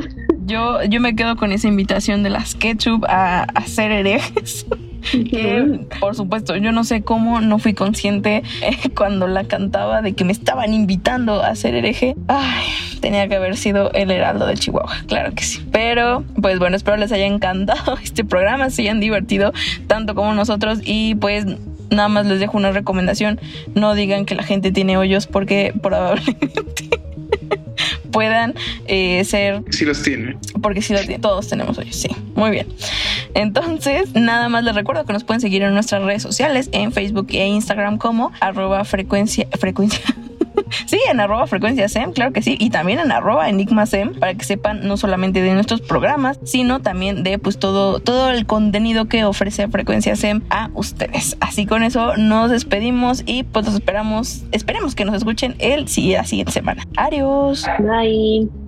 Yo, 0.46 0.82
yo 0.84 1.00
me 1.00 1.14
quedo 1.14 1.36
con 1.36 1.52
esa 1.52 1.68
invitación 1.68 2.22
de 2.22 2.30
las 2.30 2.54
ketchup 2.54 3.04
a, 3.06 3.42
a 3.42 3.66
ser 3.66 3.90
herejes. 3.90 4.66
que 5.10 5.86
por 6.00 6.14
supuesto 6.14 6.56
yo 6.56 6.72
no 6.72 6.84
sé 6.84 7.02
cómo 7.02 7.40
no 7.40 7.58
fui 7.58 7.74
consciente 7.74 8.42
eh, 8.62 8.76
cuando 8.94 9.26
la 9.26 9.44
cantaba 9.44 10.02
de 10.02 10.12
que 10.12 10.24
me 10.24 10.32
estaban 10.32 10.74
invitando 10.74 11.42
a 11.42 11.54
ser 11.54 11.74
hereje. 11.74 12.16
Ay, 12.28 12.66
tenía 13.00 13.28
que 13.28 13.36
haber 13.36 13.56
sido 13.56 13.92
el 13.92 14.10
Heraldo 14.10 14.46
de 14.46 14.54
Chihuahua, 14.54 14.94
claro 15.06 15.34
que 15.34 15.44
sí. 15.44 15.60
Pero 15.72 16.24
pues 16.40 16.58
bueno, 16.58 16.76
espero 16.76 16.96
les 16.96 17.12
haya 17.12 17.26
encantado 17.26 17.96
este 18.02 18.24
programa, 18.24 18.70
se 18.70 18.82
hayan 18.82 19.00
divertido 19.00 19.52
tanto 19.86 20.14
como 20.14 20.32
nosotros 20.34 20.80
y 20.84 21.14
pues 21.16 21.46
nada 21.90 22.08
más 22.08 22.26
les 22.26 22.40
dejo 22.40 22.56
una 22.56 22.70
recomendación, 22.70 23.40
no 23.74 23.94
digan 23.94 24.24
que 24.24 24.34
la 24.34 24.42
gente 24.42 24.72
tiene 24.72 24.96
hoyos 24.96 25.26
porque 25.26 25.72
probablemente 25.80 26.90
puedan 28.18 28.52
eh, 28.88 29.22
ser... 29.24 29.62
Si 29.70 29.84
los 29.84 30.02
tienen. 30.02 30.36
Porque 30.60 30.82
si 30.82 30.92
los 30.92 31.02
tienen, 31.02 31.20
todos 31.20 31.46
tenemos 31.46 31.78
hoyos, 31.78 31.94
sí. 31.94 32.08
Muy 32.34 32.50
bien. 32.50 32.66
Entonces, 33.34 34.12
nada 34.16 34.48
más 34.48 34.64
les 34.64 34.74
recuerdo 34.74 35.04
que 35.04 35.12
nos 35.12 35.22
pueden 35.22 35.40
seguir 35.40 35.62
en 35.62 35.72
nuestras 35.72 36.02
redes 36.02 36.22
sociales, 36.22 36.68
en 36.72 36.90
Facebook 36.90 37.28
e 37.30 37.46
Instagram 37.46 37.96
como 37.96 38.32
arroba 38.40 38.84
frecuencia, 38.84 39.46
frecuencia. 39.56 40.02
sí, 40.86 40.98
en 41.10 41.20
arroba 41.20 41.46
frecuencia 41.46 41.88
SEM, 41.88 42.12
claro 42.12 42.32
que 42.32 42.42
sí, 42.42 42.56
y 42.58 42.70
también 42.70 42.98
en 42.98 43.12
arroba 43.12 43.48
enigma 43.48 43.86
SEM, 43.86 44.14
para 44.18 44.34
que 44.34 44.44
sepan 44.44 44.86
no 44.86 44.96
solamente 44.96 45.42
de 45.42 45.52
nuestros 45.54 45.80
programas, 45.80 46.38
sino 46.44 46.80
también 46.80 47.22
de 47.22 47.38
pues 47.38 47.58
todo, 47.58 48.00
todo 48.00 48.30
el 48.30 48.46
contenido 48.46 49.06
que 49.06 49.24
ofrece 49.24 49.68
frecuencia 49.68 50.16
SEM 50.16 50.42
a 50.50 50.70
ustedes. 50.74 51.36
Así 51.40 51.66
con 51.66 51.82
eso 51.82 52.16
nos 52.16 52.50
despedimos 52.50 53.22
y 53.26 53.42
pues 53.42 53.66
los 53.66 53.74
esperamos, 53.74 54.44
esperemos 54.52 54.94
que 54.94 55.04
nos 55.04 55.14
escuchen 55.14 55.56
el, 55.58 55.86
la 55.96 56.24
siguiente 56.24 56.52
semana. 56.52 56.86
Adiós. 56.96 57.66
Bye. 57.78 58.67